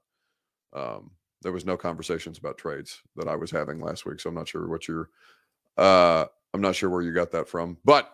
Um, 0.73 1.11
there 1.43 1.53
was 1.53 1.65
no 1.65 1.77
conversations 1.77 2.39
about 2.39 2.59
trades 2.59 3.01
that 3.17 3.29
I 3.29 3.37
was 3.37 3.51
having 3.51 3.81
last 3.81 4.05
week, 4.07 4.21
so 4.21 4.29
I'm 4.29 4.35
not 4.35 4.49
sure 4.49 4.69
what 4.69 4.87
you're. 4.89 5.11
Uh, 5.77 6.27
I'm 6.53 6.61
not 6.61 6.75
sure 6.75 6.91
where 6.91 7.03
you 7.03 7.13
got 7.15 7.31
that 7.33 7.49
from, 7.49 7.79
but 7.85 8.13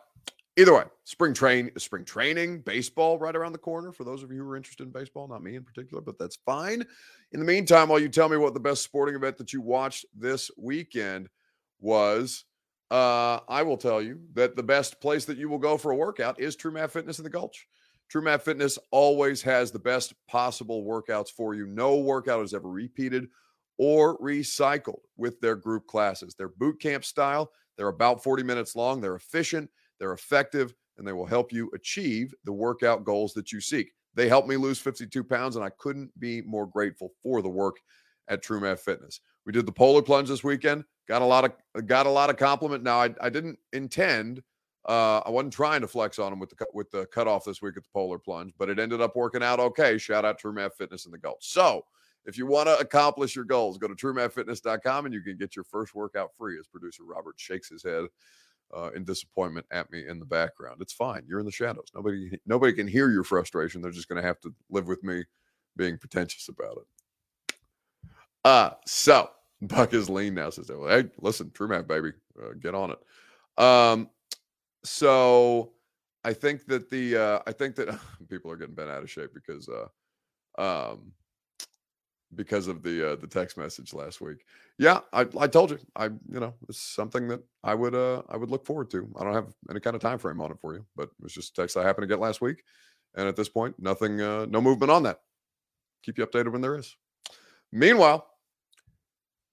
either 0.56 0.74
way, 0.74 0.84
spring 1.04 1.34
train, 1.34 1.70
spring 1.78 2.04
training, 2.04 2.60
baseball 2.60 3.18
right 3.18 3.34
around 3.34 3.52
the 3.52 3.58
corner 3.58 3.92
for 3.92 4.04
those 4.04 4.22
of 4.22 4.30
you 4.30 4.42
who 4.42 4.50
are 4.50 4.56
interested 4.56 4.84
in 4.84 4.92
baseball. 4.92 5.26
Not 5.28 5.42
me 5.42 5.56
in 5.56 5.64
particular, 5.64 6.00
but 6.00 6.18
that's 6.18 6.36
fine. 6.36 6.84
In 7.32 7.40
the 7.40 7.46
meantime, 7.46 7.88
while 7.88 7.98
you 7.98 8.08
tell 8.08 8.28
me 8.28 8.36
what 8.36 8.54
the 8.54 8.60
best 8.60 8.82
sporting 8.82 9.14
event 9.14 9.38
that 9.38 9.52
you 9.52 9.60
watched 9.60 10.06
this 10.14 10.50
weekend 10.56 11.28
was, 11.80 12.44
uh, 12.90 13.40
I 13.48 13.62
will 13.62 13.76
tell 13.76 14.00
you 14.00 14.20
that 14.34 14.56
the 14.56 14.62
best 14.62 15.00
place 15.00 15.24
that 15.24 15.38
you 15.38 15.48
will 15.48 15.58
go 15.58 15.76
for 15.76 15.90
a 15.90 15.96
workout 15.96 16.40
is 16.40 16.56
TrueMav 16.56 16.90
Fitness 16.90 17.18
in 17.18 17.24
the 17.24 17.30
Gulch. 17.30 17.66
TrueMav 18.12 18.42
Fitness 18.42 18.78
always 18.90 19.42
has 19.42 19.70
the 19.70 19.78
best 19.78 20.14
possible 20.28 20.84
workouts 20.84 21.30
for 21.30 21.54
you. 21.54 21.66
No 21.66 21.96
workout 21.96 22.44
is 22.44 22.54
ever 22.54 22.68
repeated 22.68 23.28
or 23.78 24.18
recycled 24.18 25.00
with 25.16 25.40
their 25.40 25.56
group 25.56 25.86
classes. 25.86 26.34
They're 26.34 26.48
boot 26.48 26.80
camp 26.80 27.04
style. 27.04 27.50
They're 27.76 27.88
about 27.88 28.22
40 28.22 28.42
minutes 28.42 28.76
long. 28.76 29.00
They're 29.00 29.16
efficient 29.16 29.70
they're 29.98 30.12
effective 30.12 30.74
and 30.98 31.06
they 31.06 31.12
will 31.12 31.26
help 31.26 31.52
you 31.52 31.70
achieve 31.74 32.34
the 32.44 32.52
workout 32.52 33.04
goals 33.04 33.34
that 33.34 33.52
you 33.52 33.60
seek. 33.60 33.92
They 34.14 34.28
helped 34.28 34.48
me 34.48 34.56
lose 34.56 34.78
52 34.78 35.22
pounds, 35.24 35.56
and 35.56 35.64
I 35.64 35.68
couldn't 35.78 36.18
be 36.18 36.40
more 36.40 36.66
grateful 36.66 37.12
for 37.22 37.42
the 37.42 37.50
work 37.50 37.76
at 38.28 38.42
TrueMav 38.42 38.78
Fitness. 38.78 39.20
We 39.44 39.52
did 39.52 39.66
the 39.66 39.72
polar 39.72 40.00
plunge 40.00 40.28
this 40.28 40.42
weekend. 40.42 40.84
Got 41.06 41.22
a 41.22 41.26
lot 41.26 41.44
of 41.44 41.86
got 41.86 42.06
a 42.06 42.10
lot 42.10 42.30
of 42.30 42.36
compliment. 42.36 42.82
Now 42.82 43.02
I, 43.02 43.14
I 43.20 43.28
didn't 43.28 43.58
intend. 43.72 44.42
Uh, 44.86 45.20
I 45.26 45.30
wasn't 45.30 45.52
trying 45.52 45.80
to 45.80 45.88
flex 45.88 46.18
on 46.20 46.32
him 46.32 46.38
with 46.38 46.50
the 46.50 46.66
with 46.72 46.90
the 46.92 47.06
cutoff 47.06 47.44
this 47.44 47.60
week 47.60 47.76
at 47.76 47.82
the 47.82 47.88
polar 47.92 48.18
plunge, 48.18 48.52
but 48.56 48.70
it 48.70 48.78
ended 48.78 49.00
up 49.00 49.16
working 49.16 49.42
out 49.42 49.58
okay. 49.58 49.98
Shout 49.98 50.24
out 50.24 50.40
TrueMav 50.40 50.74
Fitness 50.74 51.06
in 51.06 51.12
the 51.12 51.18
Gulch. 51.18 51.44
So 51.48 51.84
if 52.24 52.38
you 52.38 52.46
want 52.46 52.68
to 52.68 52.78
accomplish 52.78 53.34
your 53.34 53.44
goals, 53.44 53.78
go 53.78 53.88
to 53.88 53.94
truemavfitness.com 53.94 55.06
and 55.06 55.14
you 55.14 55.22
can 55.22 55.36
get 55.36 55.56
your 55.56 55.64
first 55.64 55.94
workout 55.94 56.30
free. 56.36 56.56
As 56.58 56.68
producer 56.68 57.02
Robert 57.04 57.34
shakes 57.36 57.68
his 57.68 57.82
head 57.82 58.04
uh, 58.76 58.90
in 58.94 59.04
disappointment 59.04 59.66
at 59.72 59.90
me 59.90 60.06
in 60.06 60.20
the 60.20 60.24
background. 60.24 60.80
It's 60.80 60.92
fine. 60.92 61.24
You're 61.26 61.40
in 61.40 61.46
the 61.46 61.52
shadows. 61.52 61.88
Nobody 61.92 62.38
nobody 62.46 62.72
can 62.72 62.86
hear 62.86 63.10
your 63.10 63.24
frustration. 63.24 63.82
They're 63.82 63.90
just 63.90 64.08
going 64.08 64.22
to 64.22 64.26
have 64.26 64.40
to 64.42 64.54
live 64.70 64.86
with 64.86 65.02
me 65.02 65.24
being 65.76 65.98
pretentious 65.98 66.48
about 66.48 66.78
it. 66.78 67.54
Uh 68.44 68.70
so 68.86 69.30
Buck 69.62 69.94
is 69.94 70.08
lean 70.08 70.34
now. 70.34 70.50
Says, 70.50 70.68
"Hey, 70.68 71.06
listen, 71.20 71.50
True 71.52 71.66
Matt, 71.68 71.88
baby, 71.88 72.12
uh, 72.40 72.52
get 72.60 72.74
on 72.74 72.92
it." 72.92 72.98
Um, 73.62 74.10
so 74.86 75.72
I 76.24 76.32
think 76.32 76.66
that 76.66 76.90
the 76.90 77.16
uh, 77.16 77.38
I 77.46 77.52
think 77.52 77.76
that 77.76 77.98
people 78.28 78.50
are 78.50 78.56
getting 78.56 78.74
bent 78.74 78.90
out 78.90 79.02
of 79.02 79.10
shape 79.10 79.30
because 79.34 79.68
uh, 79.68 80.60
um, 80.60 81.12
because 82.34 82.68
of 82.68 82.82
the 82.82 83.12
uh, 83.12 83.16
the 83.16 83.26
text 83.26 83.56
message 83.56 83.94
last 83.94 84.20
week. 84.20 84.44
Yeah, 84.78 85.00
I, 85.12 85.26
I 85.38 85.46
told 85.46 85.70
you. 85.70 85.78
I 85.94 86.06
you 86.06 86.40
know 86.40 86.54
it's 86.68 86.80
something 86.80 87.28
that 87.28 87.42
I 87.62 87.74
would 87.74 87.94
uh 87.94 88.22
I 88.28 88.36
would 88.36 88.50
look 88.50 88.66
forward 88.66 88.90
to. 88.90 89.08
I 89.18 89.24
don't 89.24 89.34
have 89.34 89.52
any 89.70 89.80
kind 89.80 89.96
of 89.96 90.02
time 90.02 90.18
frame 90.18 90.40
on 90.40 90.50
it 90.50 90.58
for 90.60 90.74
you, 90.74 90.84
but 90.96 91.10
it's 91.24 91.34
just 91.34 91.56
a 91.56 91.62
text 91.62 91.76
I 91.76 91.82
happened 91.82 92.04
to 92.04 92.12
get 92.14 92.20
last 92.20 92.40
week, 92.40 92.62
and 93.14 93.28
at 93.28 93.36
this 93.36 93.48
point, 93.48 93.74
nothing, 93.78 94.20
uh, 94.20 94.46
no 94.46 94.60
movement 94.60 94.90
on 94.90 95.02
that. 95.04 95.20
Keep 96.02 96.18
you 96.18 96.26
updated 96.26 96.52
when 96.52 96.60
there 96.60 96.76
is. 96.76 96.94
Meanwhile, 97.72 98.26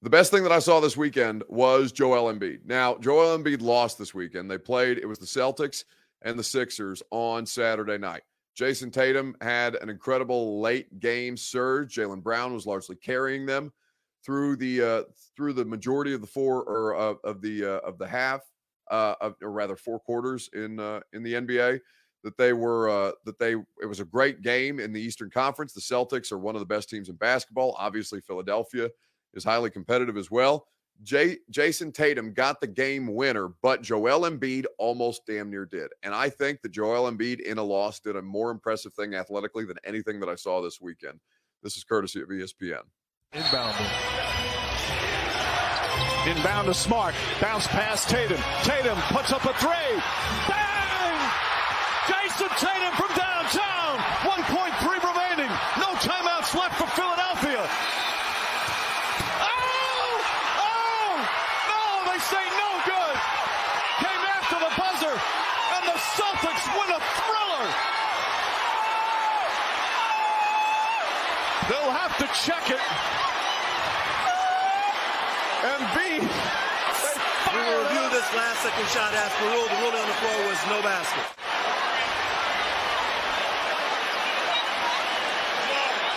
the 0.04 0.10
best 0.10 0.32
thing 0.32 0.44
that 0.44 0.52
I 0.52 0.60
saw 0.60 0.82
this 0.82 0.98
weekend 0.98 1.44
was 1.48 1.94
Joel 1.94 2.32
Embiid. 2.34 2.66
Now, 2.66 2.98
Joel 2.98 3.38
Embiid 3.38 3.62
lost 3.62 3.98
this 3.98 4.13
weekend. 4.13 4.52
They 4.52 4.58
played. 4.58 4.98
It 4.98 5.06
was 5.06 5.18
the 5.18 5.26
Celtics 5.26 5.86
and 6.24 6.38
the 6.38 6.44
Sixers 6.44 7.02
on 7.10 7.46
Saturday 7.46 7.98
night. 7.98 8.24
Jayson 8.54 8.92
Tatum 8.92 9.34
had 9.39 9.76
an 9.76 9.89
incredible 9.89 10.60
late 10.60 11.00
game 11.00 11.38
surge. 11.38 11.96
Jaylen 11.96 12.22
Brown 12.22 12.54
was 12.54 12.66
largely 12.66 12.98
carrying 12.98 13.46
them 13.46 13.72
through 14.26 14.58
the 14.58 14.82
uh, 14.82 15.04
through 15.38 15.54
the 15.54 15.63
majority 15.63 16.13
of 16.13 16.20
the 16.20 16.28
four 16.28 16.63
or 16.63 16.96
uh, 16.96 17.16
of 17.24 17.42
the 17.42 17.63
uh, 17.63 17.88
of 17.88 17.98
the 17.98 18.08
half, 18.08 18.42
uh, 18.92 19.16
of, 19.22 19.36
or 19.42 19.52
rather 19.52 19.78
four 19.78 20.02
quarters 20.02 20.50
in 20.54 20.82
uh, 20.82 21.00
in 21.13 21.24
the 21.24 21.34
NBA. 21.34 21.80
That 22.26 22.38
they 22.38 22.52
were 22.52 22.89
uh, 22.89 23.12
that 23.24 23.39
they 23.39 23.54
it 23.82 23.86
was 23.88 24.02
a 24.02 24.06
great 24.06 24.42
game 24.42 24.82
in 24.82 24.92
the 24.92 25.02
Eastern 25.02 25.30
Conference. 25.30 25.72
The 25.72 25.80
Celtics 25.80 26.34
are 26.34 26.38
one 26.39 26.56
of 26.56 26.60
the 26.60 26.66
best 26.66 26.89
teams 26.89 27.08
in 27.08 27.16
basketball. 27.16 27.74
Obviously, 27.80 28.20
Philadelphia 28.20 28.89
is 29.34 29.43
highly 29.43 29.69
competitive 29.69 30.17
as 30.17 30.30
well. 30.30 30.67
Jay, 31.02 31.38
Jayson 31.52 31.91
Tatum 31.91 32.34
got 32.34 32.62
the 32.62 32.67
game 32.67 33.13
winner, 33.13 33.50
but 33.62 33.82
Joel 33.82 34.30
Embiid 34.30 34.65
almost 34.78 35.26
damn 35.26 35.50
near 35.50 35.65
did. 35.65 35.89
And 36.04 36.13
I 36.13 36.30
think 36.30 36.62
that 36.62 36.72
Joel 36.72 37.12
Embiid 37.12 37.39
in 37.39 37.58
a 37.58 37.63
loss 37.63 38.00
did 38.00 38.15
a 38.15 38.22
more 38.22 38.52
impressive 38.52 38.93
thing 38.93 39.15
athletically 39.15 39.65
than 39.65 39.78
anything 39.84 40.19
that 40.19 40.30
I 40.30 40.36
saw 40.36 40.62
this 40.62 40.80
weekend. 40.80 41.19
This 41.62 41.78
is 41.78 41.84
courtesy 41.84 42.22
of 42.22 42.30
ESPN. 42.30 42.84
Inbound. 43.34 43.76
Inbound 46.28 46.67
to 46.67 46.74
Smart. 46.74 47.15
Bounce 47.41 47.67
past 47.67 48.10
Tatum. 48.10 48.39
Tatum 48.63 48.98
puts 49.10 49.34
up 49.34 49.43
a 49.43 49.54
three. 49.56 50.00
Bang! 50.48 51.32
Jayson 52.08 52.50
Tatum 52.60 52.93
from 52.96 53.12
downtown. 53.17 53.98
1.3 54.24 55.04
remaining. 55.04 55.52
No 55.80 55.96
timeouts 56.00 56.56
left 56.56 56.76
for 56.78 56.88
Philadelphia. 56.96 57.67
say 62.30 62.46
no 62.56 62.69
good. 62.88 63.15
Came 64.00 64.24
after 64.38 64.58
the 64.63 64.72
buzzer, 64.80 65.13
and 65.76 65.84
the 65.88 65.98
Celtics 66.16 66.66
win 66.74 66.90
a 66.94 67.02
thriller. 67.18 67.66
They'll 71.70 71.96
have 71.96 72.18
to 72.18 72.28
check 72.34 72.70
it. 72.70 72.84
And 75.64 75.82
B. 75.96 76.20
We 76.20 77.60
will 77.60 77.84
review 77.84 78.10
this 78.10 78.28
last 78.36 78.60
second 78.64 78.88
shot 78.90 79.14
as 79.14 79.32
per 79.40 79.48
rule. 79.48 79.68
The 79.70 79.78
ruling 79.80 80.02
on 80.02 80.08
the 80.08 80.18
floor 80.20 80.40
was 80.50 80.60
no 80.68 80.82
basket. 80.82 81.24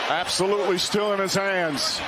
Absolutely 0.09 0.79
still 0.79 1.13
in 1.13 1.21
his 1.21 1.35
hands. 1.35 2.01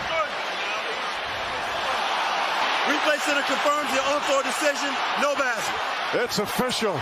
Replay 2.87 3.19
Center 3.21 3.43
confirms 3.43 3.91
the 3.93 4.03
on-floor 4.03 4.43
decision. 4.43 4.89
No 5.21 5.35
basket. 5.35 5.98
It's 6.15 6.39
official. 6.39 6.99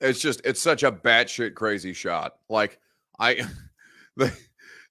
It's 0.00 0.20
just 0.20 0.40
it's 0.44 0.60
such 0.60 0.84
a 0.84 0.92
batshit 0.92 1.54
crazy 1.54 1.92
shot. 1.92 2.34
Like 2.48 2.78
I, 3.18 3.42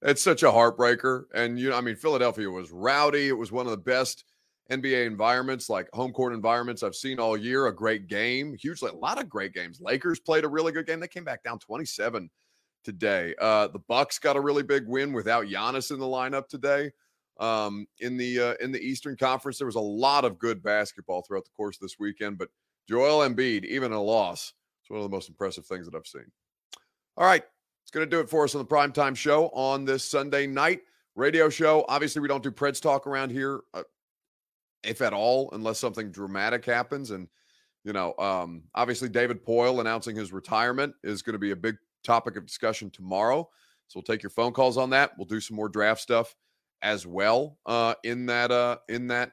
it's 0.01 0.21
such 0.21 0.43
a 0.43 0.47
heartbreaker. 0.47 1.25
And 1.33 1.57
you 1.57 1.69
know, 1.69 1.77
I 1.77 1.81
mean, 1.81 1.95
Philadelphia 1.95 2.49
was 2.49 2.71
rowdy. 2.71 3.29
It 3.29 3.37
was 3.37 3.53
one 3.53 3.67
of 3.67 3.71
the 3.71 3.77
best 3.77 4.25
NBA 4.69 5.05
environments, 5.05 5.69
like 5.69 5.87
home 5.93 6.11
court 6.11 6.33
environments 6.33 6.83
I've 6.83 6.95
seen 6.95 7.19
all 7.19 7.37
year. 7.37 7.67
A 7.67 7.75
great 7.75 8.07
game, 8.07 8.53
hugely 8.59 8.89
a 8.89 8.95
lot 8.95 9.17
of 9.17 9.29
great 9.29 9.53
games. 9.53 9.79
Lakers 9.79 10.19
played 10.19 10.43
a 10.43 10.49
really 10.49 10.73
good 10.73 10.85
game. 10.85 10.99
They 10.99 11.07
came 11.07 11.23
back 11.23 11.41
down 11.41 11.59
27 11.59 12.29
today. 12.83 13.33
Uh, 13.39 13.67
the 13.67 13.79
Bucks 13.79 14.19
got 14.19 14.35
a 14.35 14.41
really 14.41 14.63
big 14.63 14.87
win 14.87 15.13
without 15.13 15.45
Giannis 15.45 15.89
in 15.89 15.99
the 15.99 16.05
lineup 16.05 16.49
today. 16.49 16.91
Um, 17.39 17.87
in 17.99 18.17
the 18.17 18.39
uh, 18.39 18.53
in 18.61 18.71
the 18.71 18.79
Eastern 18.79 19.17
Conference, 19.17 19.57
there 19.57 19.67
was 19.67 19.75
a 19.75 19.79
lot 19.79 20.25
of 20.25 20.37
good 20.37 20.61
basketball 20.61 21.21
throughout 21.21 21.45
the 21.45 21.51
course 21.51 21.77
of 21.77 21.81
this 21.81 21.97
weekend. 21.99 22.37
But 22.37 22.49
Joel 22.87 23.27
Embiid, 23.27 23.65
even 23.65 23.91
a 23.91 24.01
loss, 24.01 24.53
it's 24.81 24.89
one 24.89 24.99
of 24.99 25.03
the 25.03 25.15
most 25.15 25.29
impressive 25.29 25.65
things 25.65 25.85
that 25.85 25.95
I've 25.95 26.07
seen. 26.07 26.31
All 27.17 27.25
right, 27.25 27.43
it's 27.83 27.91
going 27.91 28.05
to 28.05 28.09
do 28.09 28.19
it 28.19 28.29
for 28.29 28.43
us 28.43 28.55
on 28.55 28.59
the 28.59 28.65
primetime 28.65 29.15
show 29.15 29.47
on 29.49 29.85
this 29.85 30.03
Sunday 30.03 30.45
night 30.45 30.81
radio 31.15 31.49
show. 31.49 31.85
Obviously, 31.87 32.21
we 32.21 32.27
don't 32.27 32.43
do 32.43 32.51
Preds 32.51 32.81
talk 32.81 33.07
around 33.07 33.31
here, 33.31 33.61
uh, 33.73 33.83
if 34.83 35.01
at 35.01 35.13
all, 35.13 35.49
unless 35.53 35.79
something 35.79 36.11
dramatic 36.11 36.65
happens. 36.65 37.11
And 37.11 37.27
you 37.83 37.93
know, 37.93 38.13
um, 38.19 38.63
obviously, 38.75 39.09
David 39.09 39.43
Poile 39.43 39.81
announcing 39.81 40.15
his 40.15 40.31
retirement 40.31 40.93
is 41.03 41.23
going 41.23 41.33
to 41.33 41.39
be 41.39 41.51
a 41.51 41.55
big 41.55 41.77
topic 42.03 42.35
of 42.35 42.45
discussion 42.45 42.91
tomorrow. 42.91 43.49
So 43.87 43.97
we'll 43.97 44.03
take 44.03 44.23
your 44.23 44.29
phone 44.29 44.53
calls 44.53 44.77
on 44.77 44.91
that. 44.91 45.11
We'll 45.17 45.25
do 45.25 45.39
some 45.39 45.57
more 45.57 45.69
draft 45.69 46.01
stuff 46.01 46.35
as 46.83 47.07
well 47.07 47.57
uh, 47.65 47.95
in 48.03 48.27
that 48.27 48.51
uh, 48.51 48.77
in 48.89 49.07
that 49.07 49.31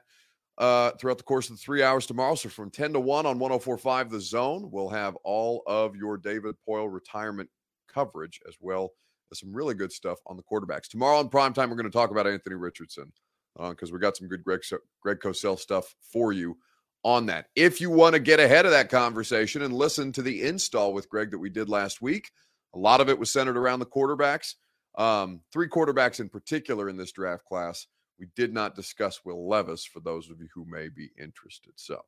uh, 0.57 0.91
throughout 0.91 1.17
the 1.17 1.23
course 1.23 1.49
of 1.49 1.57
the 1.57 1.61
three 1.61 1.83
hours 1.83 2.07
tomorrow. 2.07 2.35
So 2.35 2.49
from 2.49 2.71
10 2.71 2.93
to 2.93 2.99
1 2.99 3.25
on 3.25 3.39
1045 3.39 4.09
The 4.09 4.21
Zone, 4.21 4.69
we'll 4.71 4.89
have 4.89 5.15
all 5.23 5.63
of 5.67 5.95
your 5.95 6.17
David 6.17 6.55
Poile 6.67 6.91
retirement 6.91 7.49
coverage 7.87 8.39
as 8.47 8.55
well 8.59 8.91
as 9.31 9.39
some 9.39 9.53
really 9.53 9.73
good 9.73 9.91
stuff 9.91 10.19
on 10.25 10.37
the 10.37 10.43
quarterbacks. 10.43 10.87
Tomorrow 10.87 11.19
on 11.19 11.29
prime 11.29 11.53
time, 11.53 11.69
we're 11.69 11.75
going 11.75 11.89
to 11.89 11.97
talk 11.97 12.11
about 12.11 12.27
Anthony 12.27 12.55
Richardson 12.55 13.11
because 13.57 13.91
uh, 13.91 13.93
we 13.93 13.99
got 13.99 14.17
some 14.17 14.27
good 14.27 14.43
Greg, 14.43 14.61
Greg 15.01 15.19
Cosell 15.19 15.59
stuff 15.59 15.93
for 16.01 16.31
you 16.31 16.57
on 17.03 17.25
that. 17.25 17.47
If 17.55 17.81
you 17.81 17.89
want 17.89 18.13
to 18.13 18.19
get 18.19 18.39
ahead 18.39 18.65
of 18.65 18.71
that 18.71 18.89
conversation 18.89 19.63
and 19.63 19.73
listen 19.73 20.11
to 20.13 20.21
the 20.21 20.43
install 20.43 20.93
with 20.93 21.09
Greg 21.09 21.31
that 21.31 21.39
we 21.39 21.49
did 21.49 21.69
last 21.69 22.01
week, 22.01 22.31
a 22.73 22.79
lot 22.79 23.01
of 23.01 23.09
it 23.09 23.19
was 23.19 23.29
centered 23.29 23.57
around 23.57 23.79
the 23.79 23.85
quarterbacks. 23.85 24.55
Um, 24.95 25.41
three 25.51 25.67
quarterbacks 25.67 26.19
in 26.19 26.29
particular 26.29 26.89
in 26.89 26.97
this 26.97 27.11
draft 27.11 27.45
class. 27.45 27.87
We 28.19 28.27
did 28.35 28.53
not 28.53 28.75
discuss 28.75 29.25
Will 29.25 29.47
Levis 29.47 29.83
for 29.85 29.99
those 29.99 30.29
of 30.29 30.39
you 30.39 30.47
who 30.53 30.65
may 30.65 30.89
be 30.89 31.09
interested. 31.17 31.73
So, 31.75 32.01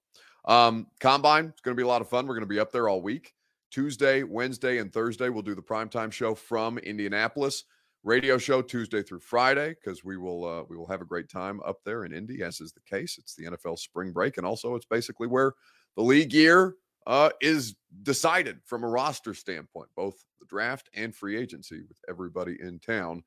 um, 0.45 0.87
combine, 0.99 1.45
it's 1.45 1.61
going 1.61 1.75
to 1.75 1.79
be 1.79 1.85
a 1.85 1.87
lot 1.87 2.01
of 2.01 2.09
fun. 2.09 2.27
We're 2.27 2.35
going 2.35 2.41
to 2.41 2.53
be 2.53 2.59
up 2.59 2.71
there 2.71 2.87
all 2.87 3.01
week. 3.01 3.33
Tuesday, 3.71 4.21
Wednesday, 4.21 4.77
and 4.77 4.93
Thursday, 4.93 5.29
we'll 5.29 5.41
do 5.41 5.55
the 5.55 5.61
primetime 5.61 6.11
show 6.11 6.35
from 6.35 6.77
Indianapolis. 6.77 7.63
Radio 8.03 8.37
show 8.37 8.61
Tuesday 8.61 9.01
through 9.01 9.21
Friday 9.21 9.69
because 9.69 10.03
we 10.03 10.17
will 10.17 10.45
uh, 10.45 10.63
we 10.67 10.75
will 10.75 10.87
have 10.87 11.01
a 11.01 11.05
great 11.05 11.29
time 11.29 11.61
up 11.65 11.77
there 11.85 12.03
in 12.03 12.13
Indy, 12.13 12.43
as 12.43 12.59
is 12.59 12.73
the 12.73 12.81
case. 12.81 13.17
It's 13.17 13.33
the 13.33 13.45
NFL 13.45 13.79
spring 13.79 14.11
break, 14.11 14.37
and 14.37 14.45
also 14.45 14.75
it's 14.75 14.85
basically 14.85 15.27
where 15.27 15.53
the 15.95 16.03
league 16.03 16.33
year 16.33 16.75
uh, 17.07 17.29
is 17.41 17.75
decided 18.01 18.59
from 18.65 18.83
a 18.83 18.87
roster 18.87 19.33
standpoint, 19.33 19.89
both 19.95 20.15
the 20.39 20.45
draft 20.45 20.89
and 20.93 21.15
free 21.15 21.37
agency, 21.37 21.81
with 21.87 21.97
everybody 22.09 22.57
in 22.61 22.79
town 22.79 23.23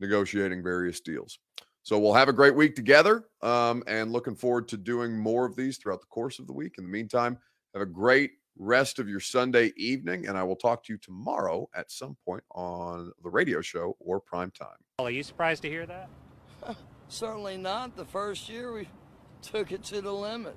negotiating 0.00 0.62
various 0.62 1.00
deals. 1.00 1.38
So 1.82 1.98
we'll 1.98 2.14
have 2.14 2.28
a 2.28 2.32
great 2.32 2.54
week 2.54 2.76
together 2.76 3.24
um, 3.42 3.82
and 3.86 4.12
looking 4.12 4.34
forward 4.34 4.68
to 4.68 4.76
doing 4.76 5.18
more 5.18 5.46
of 5.46 5.56
these 5.56 5.78
throughout 5.78 6.00
the 6.00 6.06
course 6.06 6.38
of 6.38 6.46
the 6.46 6.52
week. 6.52 6.74
In 6.78 6.84
the 6.84 6.90
meantime, 6.90 7.38
have 7.74 7.82
a 7.82 7.86
great 7.86 8.32
rest 8.58 8.98
of 8.98 9.08
your 9.08 9.20
Sunday 9.20 9.72
evening, 9.76 10.26
and 10.26 10.36
I 10.36 10.42
will 10.42 10.56
talk 10.56 10.84
to 10.84 10.92
you 10.92 10.98
tomorrow 10.98 11.68
at 11.74 11.90
some 11.90 12.16
point 12.26 12.44
on 12.50 13.12
the 13.22 13.30
radio 13.30 13.60
show 13.60 13.96
or 13.98 14.20
prime 14.20 14.50
time. 14.50 14.76
Are 14.98 15.10
you 15.10 15.22
surprised 15.22 15.62
to 15.62 15.68
hear 15.68 15.86
that? 15.86 16.10
Certainly 17.08 17.56
not. 17.58 17.96
The 17.96 18.04
first 18.04 18.48
year 18.48 18.72
we 18.72 18.88
took 19.42 19.72
it 19.72 19.82
to 19.84 20.02
the 20.02 20.12
limit. 20.12 20.56